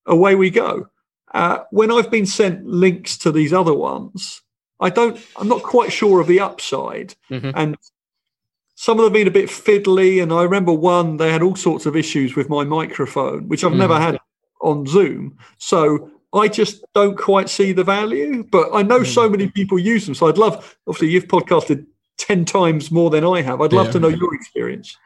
away 0.06 0.34
we 0.34 0.50
go. 0.50 0.86
Uh, 1.34 1.60
when 1.70 1.90
I've 1.90 2.10
been 2.10 2.26
sent 2.26 2.64
links 2.66 3.16
to 3.18 3.32
these 3.32 3.52
other 3.52 3.74
ones, 3.74 4.42
I 4.80 4.90
don't. 4.90 5.18
I'm 5.36 5.48
not 5.48 5.62
quite 5.62 5.92
sure 5.92 6.20
of 6.20 6.26
the 6.26 6.40
upside, 6.40 7.14
Mhm. 7.30 7.52
and 7.54 7.76
some 8.76 8.98
of 8.98 9.04
them 9.04 9.12
have 9.12 9.12
been 9.12 9.26
a 9.28 9.30
bit 9.30 9.48
fiddly. 9.50 10.22
And 10.22 10.32
I 10.32 10.42
remember 10.42 10.72
one 10.72 11.16
they 11.16 11.32
had 11.32 11.42
all 11.42 11.56
sorts 11.56 11.84
of 11.84 11.96
issues 11.96 12.36
with 12.36 12.48
my 12.48 12.62
microphone, 12.64 13.48
which 13.48 13.64
I've 13.64 13.72
never 13.74 13.94
Mhm. 13.94 14.00
had 14.00 14.18
on 14.60 14.86
Zoom. 14.86 15.36
So 15.58 16.10
I 16.34 16.48
just 16.48 16.84
don't 16.94 17.16
quite 17.16 17.48
see 17.48 17.72
the 17.72 17.84
value. 17.84 18.44
But 18.50 18.70
I 18.74 18.82
know 18.82 19.02
so 19.02 19.28
many 19.28 19.48
people 19.48 19.78
use 19.78 20.04
them, 20.06 20.14
so 20.14 20.28
I'd 20.28 20.38
love. 20.38 20.76
Obviously, 20.86 21.08
you've 21.10 21.26
podcasted 21.28 21.86
ten 22.18 22.44
times 22.44 22.90
more 22.90 23.10
than 23.10 23.24
I 23.24 23.42
have. 23.42 23.60
I'd 23.60 23.72
love 23.72 23.86
Yeah. 23.86 23.92
to 23.92 24.00
know 24.00 24.08
your 24.08 24.34
experience. 24.34 24.96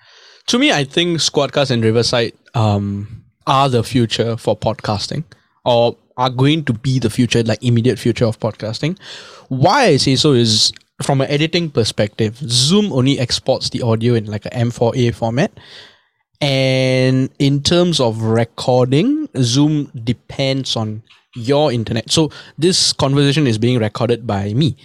To 0.49 0.59
me, 0.59 0.73
I 0.73 0.85
think 0.85 1.19
Squadcast 1.19 1.71
and 1.71 1.85
Riverside 1.85 2.33
um, 2.55 3.25
are 3.47 3.69
the 3.69 3.85
future 3.85 4.37
for 4.37 4.57
podcasting, 4.57 5.23
or 5.65 5.97
are 6.17 6.31
going 6.31 6.65
to 6.65 6.73
be 6.73 6.99
the 6.99 7.11
future, 7.11 7.43
like 7.45 7.63
immediate 7.63 7.99
future 7.99 8.27
of 8.27 8.39
podcasting. 8.41 8.99
Why 9.49 9.85
I 9.85 9.97
say 9.99 10.17
so 10.17 10.33
is 10.33 10.73
from 11.03 11.21
an 11.21 11.29
editing 11.31 11.71
perspective, 11.71 12.37
Zoom 12.39 12.93
only 12.93 13.19
exports 13.19 13.71
the 13.71 13.83
audio 13.83 14.15
in 14.15 14.27
like 14.27 14.45
a 14.47 14.51
M4A 14.51 15.15
format. 15.15 15.53
And 16.43 17.31
in 17.39 17.63
terms 17.63 18.01
of 18.01 18.21
recording, 18.23 19.29
Zoom 19.37 19.93
depends 20.03 20.75
on 20.75 21.03
your 21.37 21.73
internet. 21.73 22.11
So 22.11 22.31
this 22.59 22.93
conversation 22.93 23.47
is 23.47 23.59
being 23.59 23.79
recorded 23.79 24.27
by 24.27 24.53
me. 24.53 24.77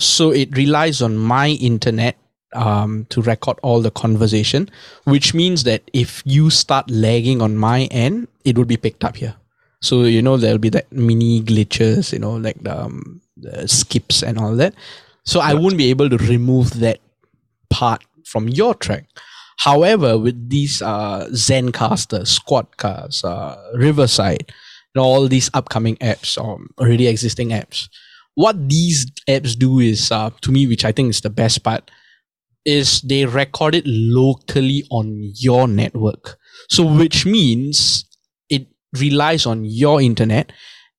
So 0.00 0.32
it 0.32 0.56
relies 0.56 1.00
on 1.00 1.16
my 1.16 1.50
internet 1.50 2.16
um, 2.54 3.06
to 3.10 3.22
record 3.22 3.58
all 3.62 3.80
the 3.80 3.92
conversation, 3.92 4.68
which 5.04 5.32
means 5.32 5.62
that 5.62 5.88
if 5.92 6.22
you 6.26 6.50
start 6.50 6.90
lagging 6.90 7.40
on 7.40 7.56
my 7.56 7.84
end, 7.92 8.26
it 8.44 8.58
will 8.58 8.64
be 8.64 8.76
picked 8.76 9.04
up 9.04 9.16
here. 9.16 9.36
So 9.82 10.02
you 10.02 10.20
know 10.20 10.36
there'll 10.36 10.58
be 10.58 10.70
that 10.70 10.90
mini 10.90 11.40
glitches, 11.40 12.12
you 12.12 12.18
know, 12.18 12.32
like 12.32 12.62
the, 12.64 12.82
um, 12.82 13.20
the 13.36 13.68
skips 13.68 14.24
and 14.24 14.38
all 14.38 14.56
that. 14.56 14.74
So 15.24 15.38
I 15.38 15.54
won't 15.54 15.78
be 15.78 15.90
able 15.90 16.10
to 16.10 16.16
remove 16.16 16.80
that 16.80 16.98
part 17.70 18.02
from 18.24 18.48
your 18.48 18.74
track. 18.74 19.06
However, 19.60 20.18
with 20.18 20.48
these 20.48 20.80
uh, 20.80 21.28
Zencastr, 21.32 22.22
Squadcast, 22.22 23.24
uh, 23.24 23.56
Riverside, 23.76 24.52
and 24.94 25.02
all 25.02 25.28
these 25.28 25.50
upcoming 25.52 25.96
apps 25.96 26.42
or 26.42 26.60
already 26.78 27.06
existing 27.06 27.50
apps, 27.50 27.88
what 28.34 28.70
these 28.70 29.06
apps 29.28 29.58
do 29.58 29.78
is, 29.78 30.10
uh, 30.10 30.30
to 30.40 30.50
me, 30.50 30.66
which 30.66 30.84
I 30.86 30.92
think 30.92 31.10
is 31.10 31.20
the 31.20 31.28
best 31.28 31.62
part, 31.62 31.90
is 32.64 33.02
they 33.02 33.26
record 33.26 33.74
it 33.74 33.84
locally 33.86 34.84
on 34.90 35.32
your 35.34 35.68
network. 35.68 36.38
So, 36.70 36.84
which 36.84 37.26
means 37.26 38.06
it 38.48 38.66
relies 38.98 39.44
on 39.44 39.66
your 39.66 40.00
internet, 40.00 40.52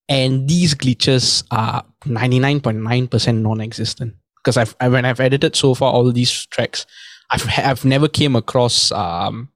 and 0.08 0.48
these 0.48 0.76
glitches 0.76 1.44
are 1.50 1.84
99.9% 2.06 3.42
non-existent. 3.42 4.16
Because 4.44 4.58
I've 4.58 4.76
when 4.92 5.06
I've 5.06 5.20
edited 5.20 5.56
so 5.56 5.76
far 5.76 5.94
all 5.94 6.12
these 6.12 6.48
tracks, 6.48 6.86
I've 7.32 7.48
I've 7.58 7.86
never 7.86 8.08
came 8.08 8.36
across 8.36 8.92
um 8.92 9.50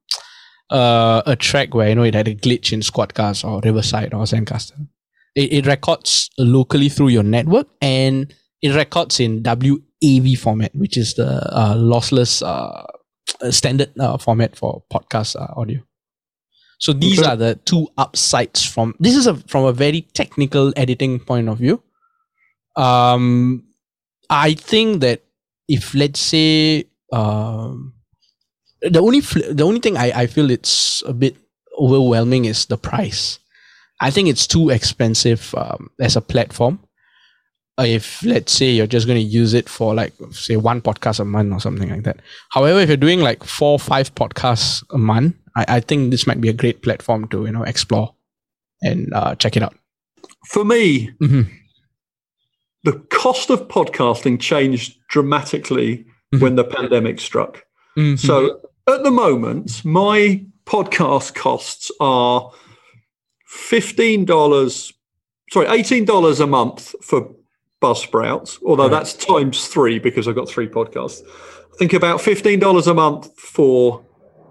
uh, 0.72 1.22
a 1.26 1.36
track 1.36 1.74
where 1.74 1.90
you 1.90 1.96
know 1.96 2.04
it 2.04 2.16
had 2.16 2.28
a 2.28 2.36
glitch 2.36 2.74
in 2.74 2.80
Squadcast 2.80 3.44
or 3.48 3.62
Riverside 3.64 4.14
or 4.14 4.24
Zencastr. 4.24 4.88
It, 5.36 5.54
it 5.54 5.66
records 5.68 6.30
locally 6.38 6.90
through 6.90 7.10
your 7.10 7.24
network 7.24 7.68
and 7.82 8.34
it 8.62 8.74
records 8.74 9.20
in 9.20 9.44
WAV 9.44 10.38
format, 10.40 10.74
which 10.76 10.98
is 10.98 11.14
the 11.16 11.28
uh, 11.28 11.76
lossless 11.76 12.42
uh, 12.42 13.52
standard 13.52 13.92
uh, 14.00 14.18
format 14.18 14.56
for 14.56 14.84
podcast 14.92 15.36
uh, 15.36 15.48
audio. 15.60 15.82
So 16.80 16.94
these 16.94 17.20
Okay. 17.20 17.30
are 17.30 17.36
the 17.36 17.56
two 17.66 17.88
upsides 17.98 18.66
from 18.66 18.96
this 19.00 19.16
is 19.16 19.28
a 19.28 19.36
from 19.48 19.66
a 19.66 19.72
very 19.72 20.02
technical 20.02 20.74
editing 20.76 21.20
point 21.20 21.48
of 21.48 21.60
view. 21.60 21.82
Um, 22.76 23.64
I 24.30 24.54
think 24.56 25.02
that 25.02 25.24
if 25.68 25.94
let's 25.94 26.20
say 26.20 26.86
um, 27.12 27.94
the 28.82 29.00
only 29.02 29.22
fl- 29.22 29.52
the 29.52 29.64
only 29.64 29.80
thing 29.80 29.98
I, 29.98 30.12
I 30.24 30.28
feel 30.28 30.50
it's 30.52 31.02
a 31.06 31.14
bit 31.14 31.36
overwhelming 31.80 32.46
is 32.46 32.66
the 32.66 32.78
price. 32.78 33.40
I 34.02 34.12
think 34.12 34.28
it's 34.28 34.46
too 34.48 34.70
expensive 34.70 35.54
um, 35.56 35.90
as 36.00 36.16
a 36.16 36.22
platform. 36.22 36.80
Uh, 37.80 37.84
If 37.84 38.24
let's 38.24 38.52
say 38.54 38.72
you're 38.72 38.88
just 38.88 39.08
going 39.08 39.20
to 39.20 39.26
use 39.40 39.54
it 39.54 39.68
for 39.70 39.94
like 39.96 40.14
say 40.32 40.56
one 40.58 40.82
podcast 40.82 41.20
a 41.20 41.26
month 41.26 41.54
or 41.54 41.60
something 41.60 41.90
like 41.90 42.04
that. 42.04 42.18
However, 42.52 42.80
if 42.80 42.88
you're 42.90 42.98
doing 42.98 43.22
like 43.22 43.44
four 43.44 43.74
or 43.74 43.80
five 43.80 44.14
podcasts 44.16 44.84
a 44.92 44.98
month, 44.98 45.36
I, 45.56 45.66
I 45.68 45.80
think 45.82 46.12
this 46.12 46.26
might 46.28 46.40
be 46.42 46.50
a 46.50 46.54
great 46.54 46.82
platform 46.84 47.28
to 47.30 47.46
you 47.46 47.52
know 47.52 47.64
explore 47.64 48.14
and 48.82 49.14
uh, 49.14 49.36
check 49.36 49.56
it 49.58 49.64
out. 49.64 49.76
For 50.48 50.64
me, 50.66 51.12
Mhm. 51.22 51.50
the 52.84 52.94
cost 53.10 53.50
of 53.50 53.68
podcasting 53.68 54.40
changed 54.40 54.98
dramatically 55.10 56.06
Mhm. 56.34 56.42
when 56.42 56.56
the 56.56 56.64
pandemic 56.64 57.20
struck. 57.20 57.64
Mhm. 57.98 58.18
So 58.20 58.60
at 58.88 59.04
the 59.04 59.12
moment, 59.12 59.82
my 59.86 60.44
podcast 60.66 61.36
costs 61.36 61.92
are 62.00 62.52
$15, 63.48 64.94
sorry, 65.52 65.68
$18 65.68 66.40
a 66.40 66.48
month 66.48 66.96
for 67.02 67.30
Buzzsprouts, 67.82 68.58
although 68.66 68.84
Right. 68.84 68.92
that's 68.92 69.14
times 69.14 69.68
three 69.68 70.00
because 70.00 70.28
I've 70.28 70.36
got 70.36 70.50
three 70.50 70.68
podcasts. 70.68 71.22
I 71.26 71.78
think 71.78 71.94
about 71.94 72.22
$15 72.22 72.88
a 72.88 72.94
month 72.94 73.30
for 73.40 74.02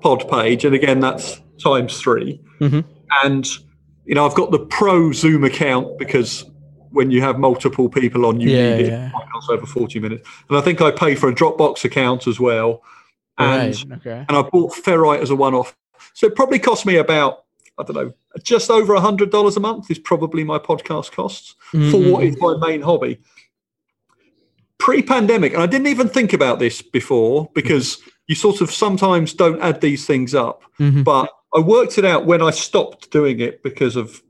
Podpage, 0.03 0.65
and 0.65 0.75
again, 0.75 1.01
that's 1.01 1.41
times 1.63 1.99
3 1.99 2.39
Mhm. 2.61 2.85
And, 3.25 3.49
you 4.05 4.15
know, 4.15 4.27
I've 4.27 4.35
got 4.35 4.51
the 4.51 4.59
pro 4.59 5.13
Zoom 5.13 5.45
account 5.45 5.99
because 5.99 6.45
when 6.95 7.11
you 7.11 7.21
have 7.21 7.39
multiple 7.39 7.89
people 7.89 8.25
on, 8.25 8.41
you 8.41 8.51
Yeah, 8.51 8.77
need 8.77 8.87
it. 8.87 8.89
yeah. 8.89 9.11
Over 9.51 9.67
40 9.67 10.01
minutes. 10.01 10.27
And 10.49 10.57
I 10.57 10.61
think 10.63 10.81
I 10.81 10.91
pay 10.91 11.15
for 11.15 11.29
a 11.29 11.35
Dropbox 11.35 11.85
account 11.85 12.27
as 12.27 12.41
well. 12.41 12.83
And 13.37 13.75
right. 13.91 13.99
Okay. 13.99 14.25
and 14.29 14.37
I 14.39 14.43
bought 14.43 14.73
Ferrite 14.73 15.21
as 15.21 15.31
a 15.31 15.37
one-off. 15.37 15.77
So 16.15 16.27
it 16.29 16.37
probably 16.37 16.59
cost 16.59 16.87
me 16.87 16.97
about 16.97 17.41
I 17.77 17.83
don't 17.83 17.97
know, 17.97 18.13
just 18.45 18.71
over 18.71 18.95
a 18.95 19.01
hundred 19.01 19.31
dollars 19.31 19.57
a 19.57 19.61
month 19.61 19.91
is 19.91 19.99
probably 19.99 20.45
my 20.45 20.59
podcast 20.61 21.11
costs 21.11 21.57
for 21.91 21.99
what 22.01 22.23
is 22.23 22.37
my 22.39 22.57
main 22.57 22.81
hobby. 22.83 23.19
Pre-pandemic, 24.79 25.55
and 25.55 25.63
I 25.63 25.67
didn't 25.67 25.89
even 25.89 26.09
think 26.09 26.33
about 26.33 26.59
this 26.61 26.83
before 26.83 27.51
because 27.55 27.99
you 28.29 28.37
sort 28.37 28.61
of 28.61 28.71
sometimes 28.71 29.33
don't 29.33 29.61
add 29.61 29.81
these 29.81 30.07
things 30.07 30.35
up. 30.37 30.63
Mhm. 30.79 31.03
But 31.03 31.31
I 31.55 31.61
worked 31.61 31.99
it 31.99 32.05
out 32.05 32.27
when 32.27 32.43
I 32.43 32.51
stopped 32.51 33.11
doing 33.11 33.41
it 33.41 33.63
because 33.65 33.97
of 33.97 34.23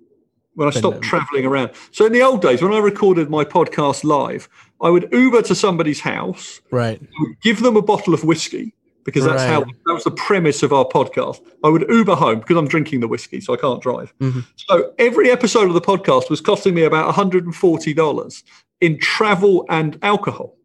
when 0.54 0.68
I 0.68 0.70
stopped 0.70 1.02
traveling 1.02 1.44
around. 1.46 1.70
So 1.90 2.06
in 2.06 2.12
the 2.12 2.22
old 2.22 2.40
days, 2.42 2.62
when 2.62 2.72
I 2.72 2.78
recorded 2.78 3.28
my 3.30 3.44
podcast 3.44 4.04
live, 4.04 4.48
I 4.80 4.90
would 4.90 5.08
Uber 5.12 5.42
to 5.42 5.54
somebody's 5.54 6.00
house, 6.00 6.60
Right. 6.70 7.00
give 7.42 7.60
them 7.62 7.76
a 7.76 7.82
bottle 7.82 8.14
of 8.14 8.24
whiskey 8.24 8.74
because 9.04 9.24
that's 9.24 9.42
how 9.42 9.60
that 9.64 9.92
was 9.92 10.04
the 10.04 10.10
premise 10.12 10.62
of 10.62 10.72
our 10.72 10.84
podcast. 10.84 11.40
I 11.62 11.68
would 11.68 11.84
Uber 11.90 12.14
home 12.14 12.40
because 12.40 12.56
I'm 12.56 12.68
drinking 12.68 13.00
the 13.00 13.08
whiskey, 13.08 13.40
so 13.40 13.52
I 13.52 13.56
can't 13.56 13.82
drive. 13.82 14.14
Mhm. 14.20 14.44
So 14.56 14.92
every 14.98 15.30
episode 15.30 15.66
of 15.68 15.74
the 15.74 15.80
podcast 15.80 16.30
was 16.30 16.40
costing 16.40 16.74
me 16.74 16.84
about 16.84 17.08
$140 17.14 18.44
in 18.80 18.98
travel 18.98 19.66
and 19.68 19.98
alcohol, 20.02 20.56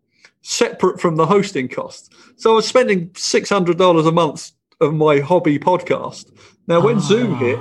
separate 0.41 0.99
from 1.01 1.15
the 1.15 1.25
hosting 1.25 1.67
costs. 1.67 2.09
So 2.37 2.51
I 2.51 2.55
was 2.55 2.65
spending 2.67 3.09
$600 3.15 4.05
a 4.07 4.11
month 4.11 4.51
of 4.81 4.93
my 4.93 5.19
hobby 5.19 5.59
podcast. 5.59 6.25
Now, 6.67 6.79
when 6.81 6.99
Zoom 6.99 7.33
Ah. 7.33 7.37
hit, 7.39 7.59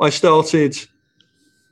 I 0.00 0.10
started 0.10 0.76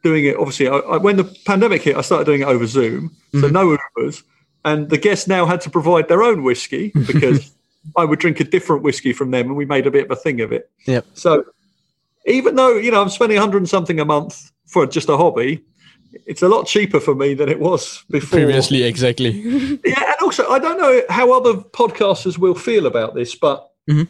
doing 0.02 0.24
it. 0.24 0.36
Obviously, 0.36 0.68
I, 0.68 0.76
I, 0.76 0.96
when 0.96 1.16
the 1.16 1.24
pandemic 1.44 1.82
hit, 1.82 1.96
I 1.96 2.00
started 2.00 2.24
doing 2.24 2.40
it 2.42 2.48
over 2.48 2.66
Zoom. 2.66 3.14
So 3.32 3.42
Mhm. 3.42 3.52
no 3.52 3.76
Ubers, 3.76 4.22
and 4.64 4.88
the 4.90 4.98
guests 4.98 5.26
now 5.28 5.46
had 5.46 5.60
to 5.62 5.70
provide 5.70 6.08
their 6.08 6.22
own 6.22 6.42
whiskey 6.42 6.92
because 7.06 7.52
I 7.96 8.04
would 8.04 8.18
drink 8.18 8.40
a 8.40 8.44
different 8.44 8.82
whiskey 8.82 9.12
from 9.12 9.30
them, 9.30 9.46
and 9.48 9.56
we 9.56 9.64
made 9.66 9.86
a 9.86 9.90
bit 9.90 10.04
of 10.06 10.10
a 10.10 10.16
thing 10.16 10.40
of 10.40 10.52
it. 10.52 10.70
Yep. 10.86 11.06
So 11.14 11.44
even 12.26 12.54
though 12.56 12.76
you 12.76 12.90
know 12.90 13.00
I'm 13.02 13.08
spending 13.08 13.38
hundred 13.38 13.58
and 13.58 13.68
something 13.68 14.00
a 14.00 14.04
month 14.04 14.50
for 14.66 14.86
just 14.86 15.08
a 15.08 15.16
hobby, 15.16 15.62
it's 16.26 16.42
a 16.42 16.48
lot 16.48 16.66
cheaper 16.66 17.00
for 17.00 17.14
me 17.14 17.34
than 17.34 17.48
it 17.48 17.58
was 17.60 18.04
before. 18.10 18.38
Previously, 18.38 18.82
exactly. 18.82 19.30
Yeah, 19.84 20.02
and 20.04 20.16
also 20.22 20.48
I 20.48 20.58
don't 20.58 20.78
know 20.78 21.02
how 21.08 21.32
other 21.32 21.54
podcasters 21.60 22.36
will 22.38 22.54
feel 22.54 22.86
about 22.86 23.14
this, 23.14 23.34
but 23.34 23.70
Mhm. 23.88 24.08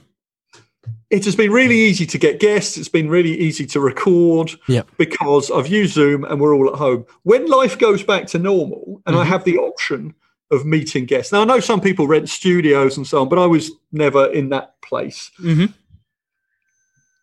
It 1.10 1.24
has 1.24 1.34
been 1.36 1.50
really 1.50 1.76
easy 1.78 2.06
to 2.06 2.18
get 2.18 2.38
guests. 2.40 2.76
It's 2.76 2.88
been 2.88 3.08
really 3.08 3.36
easy 3.38 3.66
to 3.66 3.80
record 3.80 4.52
Yep. 4.68 4.88
because 4.96 5.50
I've 5.50 5.66
used 5.66 5.94
Zoom 5.94 6.24
and 6.24 6.40
we're 6.40 6.54
all 6.54 6.68
at 6.68 6.76
home. 6.78 7.04
When 7.24 7.46
life 7.46 7.78
goes 7.78 8.02
back 8.02 8.26
to 8.28 8.38
normal 8.38 9.02
and 9.06 9.16
I 9.16 9.24
Mhm. 9.24 9.28
have 9.28 9.44
the 9.44 9.58
option 9.58 10.14
of 10.52 10.64
meeting 10.64 11.04
guests. 11.06 11.32
Now 11.32 11.42
I 11.42 11.44
know 11.44 11.60
some 11.60 11.80
people 11.80 12.06
rent 12.08 12.28
studios 12.28 12.96
and 12.96 13.06
so 13.06 13.20
on, 13.20 13.28
but 13.28 13.38
I 13.38 13.46
was 13.46 13.70
never 13.92 14.26
in 14.26 14.48
that 14.50 14.80
place. 14.82 15.30
hmm 15.38 15.66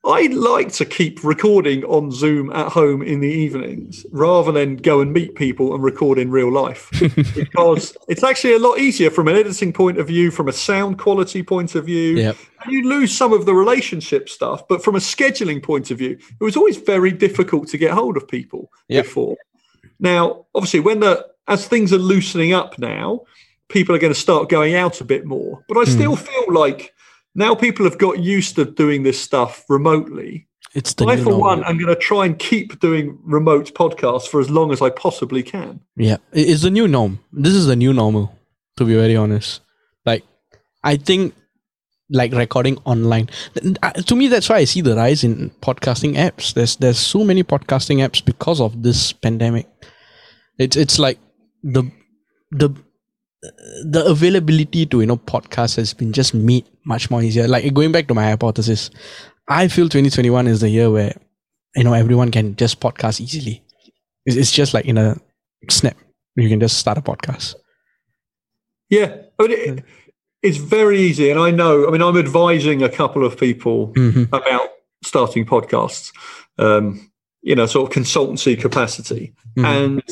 I 0.08 0.28
like 0.28 0.72
to 0.74 0.86
keep 0.86 1.22
recording 1.22 1.84
on 1.84 2.12
Zoom 2.12 2.50
at 2.52 2.72
home 2.72 3.02
in 3.02 3.20
the 3.20 3.28
evenings 3.28 4.06
rather 4.12 4.54
than 4.54 4.78
go 4.78 5.02
and 5.02 5.12
meet 5.12 5.36
people 5.36 5.76
and 5.76 5.84
record 5.84 6.18
in 6.18 6.32
real 6.32 6.50
life 6.50 6.90
because 7.36 7.98
it's 8.08 8.24
actually 8.24 8.54
a 8.54 8.60
lot 8.60 8.80
easier 8.80 9.12
from 9.12 9.28
an 9.28 9.36
editing 9.36 9.74
point 9.74 9.98
of 9.98 10.08
view, 10.08 10.32
from 10.32 10.48
a 10.48 10.54
sound 10.54 10.98
quality 10.98 11.44
point 11.44 11.76
of 11.76 11.86
view. 11.86 12.16
Yep. 12.16 12.38
You 12.70 12.88
lose 12.88 13.16
some 13.16 13.34
of 13.34 13.46
the 13.46 13.54
relationship 13.54 14.30
stuff, 14.30 14.66
but 14.70 14.82
from 14.82 14.96
a 14.96 15.00
scheduling 15.00 15.62
point 15.62 15.92
of 15.92 15.98
view, 15.98 16.12
it 16.40 16.44
was 16.44 16.56
always 16.56 16.78
very 16.78 17.12
difficult 17.12 17.68
to 17.70 17.78
get 17.78 17.92
hold 17.92 18.16
of 18.16 18.30
people 18.30 18.72
Yep. 18.88 19.04
before. 19.04 19.36
Now, 20.00 20.46
obviously, 20.56 20.80
when 20.80 21.02
the 21.02 21.28
as 21.50 21.68
things 21.68 21.92
are 21.92 21.98
loosening 21.98 22.54
up 22.54 22.80
now, 22.80 23.22
people 23.68 23.94
are 23.94 24.00
going 24.00 24.14
to 24.14 24.20
start 24.20 24.48
going 24.48 24.76
out 24.76 25.02
a 25.02 25.04
bit 25.06 25.26
more. 25.26 25.66
But 25.68 25.78
I 25.78 25.84
hmm. 25.84 25.92
still 25.92 26.16
feel 26.16 26.54
like 26.54 26.94
now 27.38 27.56
people 27.56 27.86
have 27.86 27.98
got 27.98 28.20
used 28.20 28.56
to 28.56 28.66
doing 28.66 29.04
this 29.04 29.22
stuff 29.22 29.64
remotely. 29.70 30.48
It's 30.74 30.94
the 30.96 31.06
I, 31.06 31.16
for 31.16 31.30
normal. 31.30 31.40
one, 31.40 31.64
am 31.64 31.78
going 31.78 31.94
to 31.94 31.96
try 31.96 32.26
and 32.26 32.38
keep 32.38 32.80
doing 32.80 33.18
remote 33.24 33.74
podcasts 33.74 34.28
for 34.28 34.42
as 34.42 34.50
long 34.50 34.72
as 34.72 34.82
I 34.82 34.90
possibly 34.90 35.44
can. 35.44 35.80
Yeah, 35.96 36.18
it's 36.34 36.64
the 36.64 36.70
new 36.72 36.88
norm. 36.88 37.20
This 37.32 37.54
is 37.54 37.68
the 37.68 37.76
new 37.76 37.94
normal, 37.94 38.38
to 38.76 38.86
be 38.86 38.94
very 38.94 39.16
honest. 39.16 39.62
Like, 40.06 40.24
I 40.84 40.98
think, 40.98 41.36
like 42.10 42.34
recording 42.34 42.78
online. 42.86 43.30
uh, 43.82 43.92
To 43.92 44.16
me, 44.16 44.28
that's 44.28 44.50
why 44.50 44.58
I 44.58 44.66
see 44.66 44.82
the 44.82 44.96
rise 44.96 45.24
in 45.24 45.52
podcasting 45.62 46.16
apps. 46.16 46.54
There's 46.54 46.76
there's 46.76 47.00
so 47.00 47.24
many 47.24 47.44
podcasting 47.44 48.00
apps 48.06 48.24
because 48.24 48.60
of 48.60 48.84
this 48.84 49.14
pandemic. 49.14 49.68
It's 50.58 50.76
it's 50.76 51.00
like 51.00 51.20
the 51.64 51.84
the 52.52 52.70
the 53.84 54.04
availability 54.06 54.86
to 54.88 55.00
you 55.02 55.06
know 55.06 55.18
podcast 55.18 55.76
has 55.76 55.94
been 55.94 56.12
just 56.14 56.34
made 56.34 56.66
much 56.86 57.10
more 57.12 57.22
easier. 57.22 57.48
Like 57.48 57.72
going 57.74 57.92
back 57.92 58.08
to 58.08 58.14
my 58.14 58.24
hypothesis, 58.24 58.90
I 59.48 59.68
feel 59.68 59.86
2021 59.86 60.48
is 60.48 60.62
the 60.62 60.70
year 60.70 60.90
where 60.90 61.16
you 61.76 61.84
know 61.84 61.94
everyone 61.94 62.32
can 62.32 62.56
just 62.56 62.80
podcast 62.80 63.22
easily. 63.22 63.64
It's, 64.26 64.36
it's 64.36 64.52
just 64.52 64.74
like 64.74 64.86
in 64.86 64.98
a 64.98 65.18
snap, 65.70 65.96
you 66.36 66.50
can 66.50 66.60
just 66.60 66.78
start 66.80 66.98
a 66.98 67.02
podcast. 67.02 67.56
Yeah, 68.90 69.16
I 69.40 69.44
mean, 69.44 69.52
it, 69.52 69.84
it's 70.42 70.58
very 70.58 71.00
easy, 71.00 71.30
and 71.30 71.40
I 71.40 71.52
know. 71.52 71.88
I 71.88 71.92
mean, 71.92 72.02
I'm 72.02 72.18
advising 72.18 72.82
a 72.84 72.90
couple 72.90 73.26
of 73.26 73.38
people 73.40 73.94
Mm-hmm. 73.94 74.34
about 74.34 74.70
starting 75.04 75.46
podcasts. 75.46 76.12
Um, 76.58 77.12
you 77.44 77.56
know, 77.56 77.66
sort 77.68 77.90
of 77.96 78.04
consultancy 78.04 78.60
capacity, 78.60 79.34
Mhm. 79.58 79.66
and 79.66 80.04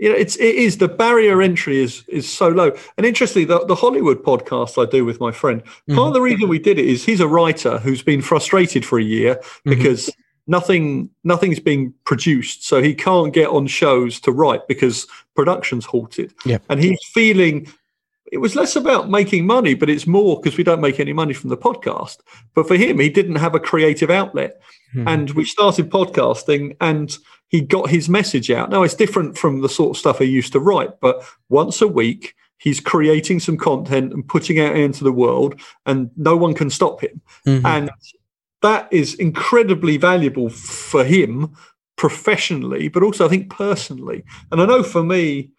you 0.00 0.08
know, 0.08 0.14
it's 0.16 0.36
it 0.36 0.54
is 0.54 0.78
the 0.78 0.88
barrier 0.88 1.42
entry 1.42 1.78
is 1.78 2.04
is 2.08 2.28
so 2.28 2.48
low. 2.48 2.72
And 2.96 3.06
interestingly, 3.06 3.44
the, 3.44 3.64
the 3.66 3.74
Hollywood 3.74 4.22
podcast 4.24 4.82
I 4.82 4.90
do 4.90 5.04
with 5.04 5.20
my 5.20 5.30
friend, 5.30 5.62
part 5.62 5.72
of 5.78 5.94
mm-hmm. 5.94 6.12
the 6.14 6.20
reason 6.22 6.48
we 6.48 6.58
did 6.58 6.78
it 6.78 6.86
is 6.86 7.04
he's 7.04 7.20
a 7.20 7.28
writer 7.28 7.78
who's 7.78 8.02
been 8.02 8.22
frustrated 8.22 8.84
for 8.84 8.98
a 8.98 9.02
year 9.02 9.36
mm-hmm. 9.36 9.70
because 9.70 10.10
nothing 10.46 11.10
nothing's 11.22 11.60
being 11.60 11.92
produced, 12.04 12.64
so 12.64 12.80
he 12.82 12.94
can't 12.94 13.34
get 13.34 13.50
on 13.50 13.66
shows 13.66 14.18
to 14.20 14.32
write 14.32 14.66
because 14.68 15.06
production's 15.36 15.84
halted. 15.84 16.32
Yep. 16.46 16.62
and 16.70 16.82
he's 16.82 16.98
feeling 17.12 17.70
it 18.30 18.38
was 18.38 18.54
less 18.54 18.76
about 18.76 19.10
making 19.10 19.46
money, 19.46 19.74
but 19.74 19.90
it's 19.90 20.06
more 20.06 20.40
because 20.40 20.56
we 20.56 20.64
don't 20.64 20.80
make 20.80 21.00
any 21.00 21.12
money 21.12 21.34
from 21.34 21.50
the 21.50 21.56
podcast. 21.56 22.18
But 22.54 22.68
for 22.68 22.76
him, 22.76 22.98
he 22.98 23.08
didn't 23.08 23.36
have 23.36 23.54
a 23.54 23.60
creative 23.60 24.10
outlet. 24.10 24.60
Mhm. 24.94 25.08
And 25.08 25.30
we 25.30 25.44
started 25.44 25.90
podcasting 25.90 26.76
and 26.80 27.16
he 27.48 27.60
got 27.60 27.90
his 27.90 28.08
message 28.08 28.50
out. 28.50 28.70
Now, 28.70 28.82
it's 28.82 28.94
different 28.94 29.36
from 29.36 29.62
the 29.62 29.68
sort 29.68 29.96
of 29.96 30.00
stuff 30.00 30.18
he 30.18 30.26
used 30.26 30.52
to 30.52 30.60
write, 30.60 31.00
but 31.00 31.24
once 31.48 31.82
a 31.82 31.88
week, 31.88 32.34
he's 32.58 32.78
creating 32.78 33.40
some 33.40 33.56
content 33.56 34.12
and 34.12 34.28
putting 34.28 34.58
it 34.58 34.76
into 34.76 35.02
the 35.02 35.12
world, 35.12 35.60
and 35.86 36.10
no 36.16 36.36
one 36.36 36.54
can 36.54 36.70
stop 36.70 37.00
him. 37.00 37.20
Mhm. 37.46 37.64
And 37.64 37.90
that 38.62 38.88
is 38.92 39.14
incredibly 39.14 39.96
valuable 39.96 40.50
for 40.50 41.02
him 41.02 41.50
professionally, 41.96 42.88
but 42.88 43.02
also 43.02 43.24
I 43.26 43.28
think 43.28 43.50
personally. 43.50 44.22
And 44.52 44.60
I 44.60 44.66
know 44.66 44.82
for 44.82 45.02
me, 45.02 45.50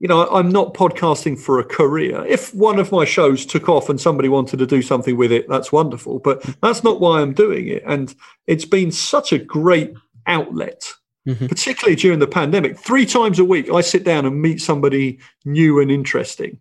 you 0.00 0.08
know, 0.08 0.28
I'm 0.28 0.50
not 0.50 0.74
podcasting 0.74 1.38
for 1.38 1.58
a 1.58 1.64
career. 1.64 2.24
If 2.26 2.52
one 2.54 2.78
of 2.78 2.92
my 2.92 3.04
shows 3.04 3.46
took 3.46 3.68
off 3.68 3.88
and 3.88 4.00
somebody 4.00 4.28
wanted 4.28 4.58
to 4.58 4.66
do 4.66 4.82
something 4.82 5.16
with 5.16 5.32
it, 5.32 5.48
that's 5.48 5.72
wonderful. 5.72 6.18
But 6.18 6.42
that's 6.62 6.82
not 6.84 7.00
why 7.00 7.20
I'm 7.20 7.32
doing 7.32 7.68
it. 7.68 7.82
And 7.86 8.14
it's 8.46 8.64
been 8.64 8.90
such 8.90 9.32
a 9.32 9.38
great 9.38 9.94
outlet, 10.26 10.92
Mhm. 11.26 11.48
particularly 11.48 11.96
during 11.96 12.18
the 12.18 12.26
pandemic. 12.26 12.78
Three 12.78 13.06
times 13.06 13.38
a 13.38 13.44
week, 13.44 13.70
I 13.72 13.80
sit 13.80 14.04
down 14.04 14.26
and 14.26 14.42
meet 14.42 14.60
somebody 14.60 15.20
new 15.44 15.80
and 15.80 15.90
interesting 15.90 16.58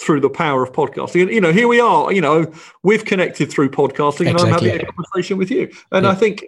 through 0.00 0.20
the 0.20 0.30
power 0.30 0.62
of 0.62 0.72
podcasting. 0.72 1.22
And, 1.22 1.30
you 1.30 1.40
know, 1.40 1.52
here 1.52 1.68
we 1.68 1.78
are, 1.80 2.12
you 2.12 2.20
know, 2.20 2.50
we've 2.82 3.04
connected 3.04 3.50
through 3.50 3.70
podcasting 3.70 4.28
and 4.28 4.38
I'm 4.38 4.48
having 4.48 4.80
a 4.80 4.84
conversation 4.92 5.38
with 5.38 5.50
you. 5.50 5.70
And 5.92 6.06
I 6.06 6.14
think 6.14 6.46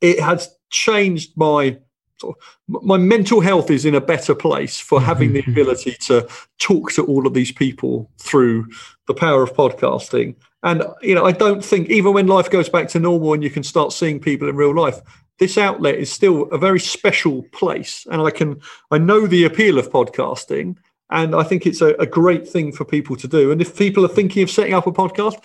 it 0.00 0.20
has 0.20 0.48
changed 0.70 1.32
my 1.36 1.78
sort 2.18 2.36
of- 2.36 2.82
my 2.82 2.96
mental 2.96 3.40
health 3.40 3.70
is 3.70 3.84
in 3.84 3.94
a 3.94 4.00
better 4.00 4.34
place 4.34 4.78
for 4.80 5.00
having 5.00 5.32
the 5.32 5.44
ability 5.48 5.96
to 6.06 6.26
talk 6.58 6.92
to 6.92 7.04
all 7.06 7.26
of 7.26 7.34
these 7.34 7.52
people 7.52 8.10
through 8.18 8.66
the 9.06 9.14
power 9.14 9.42
of 9.42 9.52
podcasting. 9.54 10.34
And 10.62 10.82
you 11.02 11.14
know, 11.14 11.24
I 11.24 11.32
don't 11.32 11.64
think 11.64 11.88
even 11.90 12.12
when 12.12 12.26
life 12.26 12.50
goes 12.50 12.68
back 12.68 12.88
to 12.88 12.98
normal 13.00 13.34
and 13.34 13.42
you 13.42 13.50
can 13.50 13.62
start 13.62 13.92
seeing 13.92 14.18
people 14.18 14.48
in 14.48 14.56
real 14.56 14.74
life, 14.74 15.00
this 15.38 15.58
outlet 15.58 15.96
is 15.96 16.10
still 16.10 16.44
a 16.50 16.58
very 16.58 16.80
special 16.80 17.42
place. 17.52 18.06
And 18.10 18.22
I 18.22 18.30
can 18.30 18.60
I 18.90 18.98
know 18.98 19.26
the 19.26 19.44
appeal 19.44 19.78
of 19.78 19.90
podcasting, 19.90 20.76
and 21.10 21.34
I 21.36 21.42
think 21.44 21.66
it's 21.66 21.82
a, 21.82 21.94
a 22.00 22.06
great 22.06 22.48
thing 22.48 22.72
for 22.72 22.84
people 22.84 23.14
to 23.16 23.28
do. 23.28 23.52
And 23.52 23.60
if 23.60 23.76
people 23.78 24.04
are 24.04 24.08
thinking 24.16 24.42
of 24.42 24.50
setting 24.50 24.74
up 24.74 24.86
a 24.86 24.92
podcast, 24.92 25.36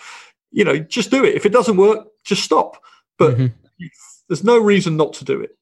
you 0.50 0.64
know, 0.64 0.78
just 0.78 1.10
do 1.10 1.24
it. 1.24 1.34
If 1.36 1.46
it 1.46 1.52
doesn't 1.52 1.76
work, 1.76 2.06
just 2.24 2.42
stop. 2.42 2.82
But 3.18 3.36
Mhm. 3.36 3.52
there's 4.28 4.42
no 4.44 4.58
reason 4.58 4.96
not 4.96 5.12
to 5.14 5.24
do 5.24 5.40
it. 5.40 5.56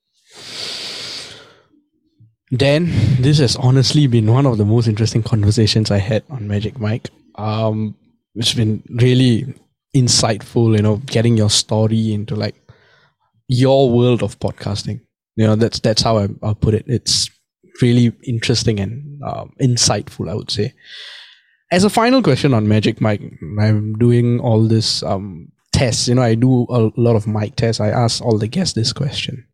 Dan, 2.53 2.91
this 3.21 3.39
has 3.39 3.55
honestly 3.57 4.09
been 4.09 4.33
one 4.33 4.45
of 4.45 4.59
the 4.59 4.65
most 4.65 4.89
interesting 4.89 5.23
conversations 5.23 5.91
I 5.91 5.99
had 5.99 6.25
on 6.31 6.49
Magic 6.49 6.81
Mic. 6.81 7.09
Um, 7.37 7.95
it's 8.35 8.55
been 8.55 8.83
really 8.91 9.55
insightful, 9.95 10.77
you 10.77 10.83
know, 10.83 10.97
getting 11.07 11.37
your 11.37 11.51
story 11.51 12.13
into 12.13 12.35
like 12.35 12.57
your 13.47 13.91
world 13.91 14.25
of 14.25 14.39
podcasting. 14.41 15.01
You 15.37 15.47
know, 15.47 15.55
that's 15.55 15.79
that's 15.79 16.03
how 16.03 16.19
I, 16.19 16.29
I'll 16.43 16.57
put 16.57 16.75
it. 16.75 16.85
It's 16.89 17.31
really 17.81 18.13
interesting 18.25 18.81
and 18.81 19.23
um, 19.23 19.53
insightful, 19.63 20.29
I 20.29 20.35
would 20.35 20.51
say. 20.51 20.75
As 21.71 21.85
a 21.85 21.91
final 21.91 22.21
question 22.21 22.53
on 22.53 22.67
Magic 22.67 23.01
Mic, 23.01 23.21
I'm 23.61 23.95
doing 23.95 24.41
all 24.41 24.65
this 24.67 25.05
um, 25.05 25.53
tests. 25.73 26.09
You 26.09 26.17
know, 26.17 26.23
I 26.23 26.35
do 26.35 26.67
a 26.69 26.91
lot 26.97 27.15
of 27.15 27.29
mic 27.29 27.55
tests. 27.55 27.81
I 27.81 27.91
ask 27.91 28.21
all 28.25 28.39
the 28.39 28.49
guests 28.49 28.75
this 28.75 28.93
question: 28.93 29.47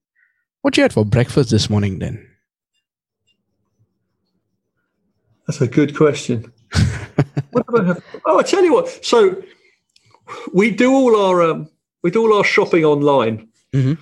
What 0.63 0.79
you 0.79 0.83
had 0.83 0.95
for 0.95 1.05
breakfast 1.05 1.51
this 1.51 1.69
morning, 1.69 1.99
then? 1.99 2.27
That's 5.47 5.61
a 5.61 5.67
good 5.69 5.97
question. 5.97 6.53
what 7.53 7.67
did 7.69 7.81
I 7.81 7.85
have? 7.87 8.05
Oh, 8.27 8.39
I 8.39 8.43
tell 8.43 8.65
you 8.65 8.73
what. 8.73 9.05
So 9.05 9.43
we 10.53 10.71
do 10.71 10.93
all 10.93 11.17
our 11.17 11.43
um, 11.43 11.69
we 12.03 12.11
do 12.11 12.23
all 12.23 12.37
our 12.37 12.45
shopping 12.45 12.85
online 12.85 13.49
Mhm. 13.75 13.99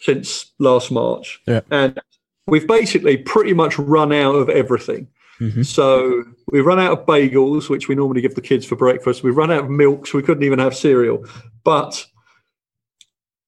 since 0.00 0.52
last 0.58 0.90
March, 0.90 1.40
Yeah. 1.46 1.60
and 1.70 1.98
we've 2.46 2.66
basically 2.66 3.16
pretty 3.16 3.52
much 3.52 3.78
run 3.78 4.12
out 4.12 4.34
of 4.36 4.48
everything. 4.48 5.08
Mhm. 5.40 5.64
So 5.64 6.24
we've 6.52 6.66
run 6.66 6.78
out 6.78 6.92
of 6.98 7.06
bagels, 7.06 7.68
which 7.68 7.88
we 7.88 7.94
normally 7.94 8.20
give 8.20 8.34
the 8.34 8.40
kids 8.42 8.66
for 8.66 8.76
breakfast. 8.76 9.22
We've 9.22 9.36
run 9.36 9.50
out 9.50 9.64
of 9.64 9.70
milk, 9.70 10.06
so 10.06 10.18
we 10.18 10.22
couldn't 10.22 10.44
even 10.44 10.58
have 10.58 10.76
cereal. 10.76 11.24
But 11.64 12.06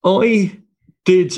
I 0.04 0.58
did 1.04 1.36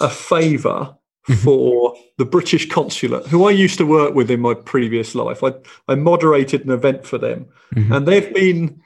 a 0.00 0.08
favour 0.10 0.74
Mhm. 0.90 0.96
For 1.42 1.94
the 2.18 2.24
British 2.24 2.68
consulate, 2.68 3.26
who 3.26 3.46
I 3.46 3.50
used 3.50 3.78
to 3.78 3.86
work 3.86 4.14
with 4.14 4.30
in 4.30 4.40
my 4.40 4.54
previous 4.54 5.14
life. 5.14 5.42
I, 5.42 5.54
I 5.88 5.94
moderated 5.96 6.64
an 6.64 6.70
event 6.70 7.04
for 7.06 7.18
them, 7.18 7.46
Mhm. 7.74 7.96
and 7.96 8.06
they've 8.08 8.32
been 8.32 8.80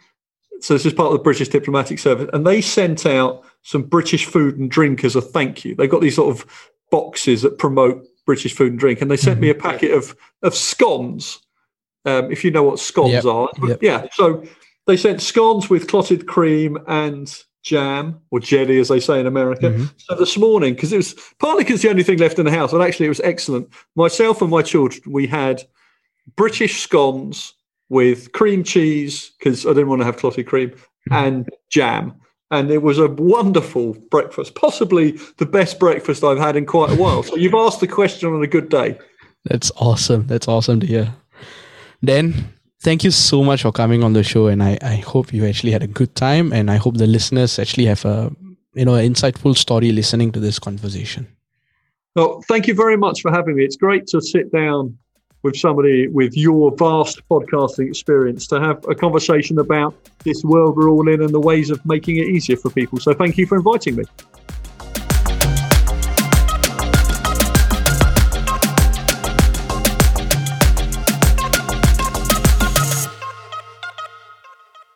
so 0.62 0.74
this 0.74 0.84
is 0.84 0.92
part 0.92 1.06
of 1.10 1.14
the 1.18 1.22
British 1.22 1.48
diplomatic 1.48 1.98
service, 1.98 2.28
and 2.34 2.46
they 2.46 2.60
sent 2.60 3.06
out 3.06 3.42
some 3.62 3.82
British 3.82 4.26
food 4.26 4.58
and 4.58 4.70
drink 4.70 5.04
as 5.04 5.16
a 5.16 5.20
thank 5.22 5.64
you. 5.64 5.74
They've 5.74 5.88
got 5.90 6.02
these 6.02 6.16
sort 6.16 6.28
of 6.36 6.44
boxes 6.90 7.40
that 7.42 7.56
promote 7.58 8.04
British 8.26 8.54
food 8.54 8.72
and 8.72 8.78
drink, 8.78 9.00
and 9.00 9.10
they 9.10 9.16
sent 9.16 9.40
me 9.40 9.48
a 9.50 9.54
packet 9.54 9.92
of 9.92 10.14
of 10.42 10.54
scones. 10.54 11.38
Um, 12.04 12.30
if 12.32 12.44
you 12.44 12.50
know 12.50 12.62
what 12.62 12.78
scones 12.78 13.12
Yep, 13.12 13.24
are, 13.26 13.48
yep. 13.68 13.82
yeah. 13.82 14.06
So 14.12 14.44
they 14.86 14.96
sent 14.96 15.20
scones 15.22 15.68
with 15.70 15.88
clotted 15.88 16.26
cream 16.26 16.78
and 16.86 17.34
jam 17.62 18.20
or 18.30 18.40
jelly, 18.40 18.78
as 18.78 18.88
they 18.88 19.00
say 19.00 19.20
in 19.20 19.26
America. 19.26 19.70
Mhm. 19.70 19.92
So 19.98 20.14
this 20.14 20.36
morning, 20.38 20.74
because 20.74 20.92
it 20.92 20.96
was 20.96 21.14
partly 21.38 21.64
because 21.64 21.82
the 21.82 21.90
only 21.90 22.02
thing 22.02 22.18
left 22.18 22.38
in 22.38 22.44
the 22.46 22.50
house, 22.50 22.72
and 22.72 22.82
actually 22.82 23.06
it 23.06 23.10
was 23.10 23.20
excellent. 23.20 23.68
Myself 23.96 24.40
and 24.40 24.50
my 24.50 24.62
children, 24.62 25.02
we 25.06 25.26
had 25.26 25.62
British 26.36 26.80
scones 26.80 27.54
with 27.88 28.32
cream 28.32 28.62
cheese 28.64 29.32
because 29.38 29.66
I 29.66 29.70
didn't 29.70 29.88
want 29.88 30.00
to 30.00 30.06
have 30.06 30.16
clotted 30.16 30.46
cream 30.46 30.72
and 31.10 31.48
jam. 31.70 32.14
And 32.52 32.70
it 32.70 32.82
was 32.82 32.98
a 32.98 33.08
wonderful 33.08 33.96
breakfast, 34.10 34.54
possibly 34.54 35.12
the 35.38 35.46
best 35.46 35.78
breakfast 35.78 36.24
I've 36.24 36.38
had 36.38 36.56
in 36.56 36.66
quite 36.66 36.90
a 36.90 36.96
while. 36.96 37.22
So 37.22 37.36
you've 37.36 37.54
asked 37.54 37.80
the 37.80 37.86
question 37.86 38.32
on 38.32 38.42
a 38.42 38.46
good 38.46 38.68
day. 38.68 38.98
That's 39.44 39.70
awesome. 39.76 40.26
That's 40.26 40.48
awesome 40.48 40.80
to 40.80 40.86
hear. 40.86 41.14
Dan, 42.04 42.52
thank 42.80 43.04
you 43.04 43.10
so 43.10 43.42
much 43.44 43.62
for 43.62 43.72
coming 43.72 44.02
on 44.02 44.12
the 44.12 44.22
show, 44.22 44.46
and 44.48 44.62
I, 44.62 44.78
I 44.82 44.96
hope 44.96 45.32
you 45.32 45.46
actually 45.46 45.72
had 45.72 45.82
a 45.82 45.86
good 45.86 46.14
time, 46.14 46.52
and 46.52 46.70
I 46.70 46.76
hope 46.76 46.96
the 46.96 47.06
listeners 47.06 47.58
actually 47.58 47.86
have 47.86 48.04
a 48.04 48.30
you 48.74 48.84
know 48.84 48.92
insightful 48.92 49.56
story 49.56 49.92
listening 49.92 50.32
to 50.32 50.40
this 50.40 50.58
conversation. 50.58 51.26
Well, 52.16 52.42
thank 52.48 52.66
you 52.66 52.74
very 52.74 52.96
much 52.96 53.20
for 53.22 53.30
having 53.30 53.56
me. 53.56 53.64
It's 53.64 53.76
great 53.76 54.06
to 54.08 54.20
sit 54.20 54.52
down 54.52 54.98
with 55.42 55.56
somebody 55.56 56.08
with 56.08 56.36
your 56.36 56.74
vast 56.76 57.22
podcasting 57.28 57.88
experience 57.88 58.46
to 58.48 58.60
have 58.60 58.84
a 58.88 58.94
conversation 58.94 59.58
about 59.58 59.94
this 60.24 60.44
world 60.44 60.76
we're 60.76 60.90
all 60.90 61.08
in 61.08 61.22
and 61.22 61.32
the 61.32 61.40
ways 61.40 61.70
of 61.70 61.84
making 61.86 62.16
it 62.16 62.26
easier 62.26 62.56
for 62.56 62.70
people. 62.70 62.98
So 62.98 63.14
thank 63.14 63.38
you 63.38 63.46
for 63.46 63.56
inviting 63.56 63.96
me. 63.96 64.04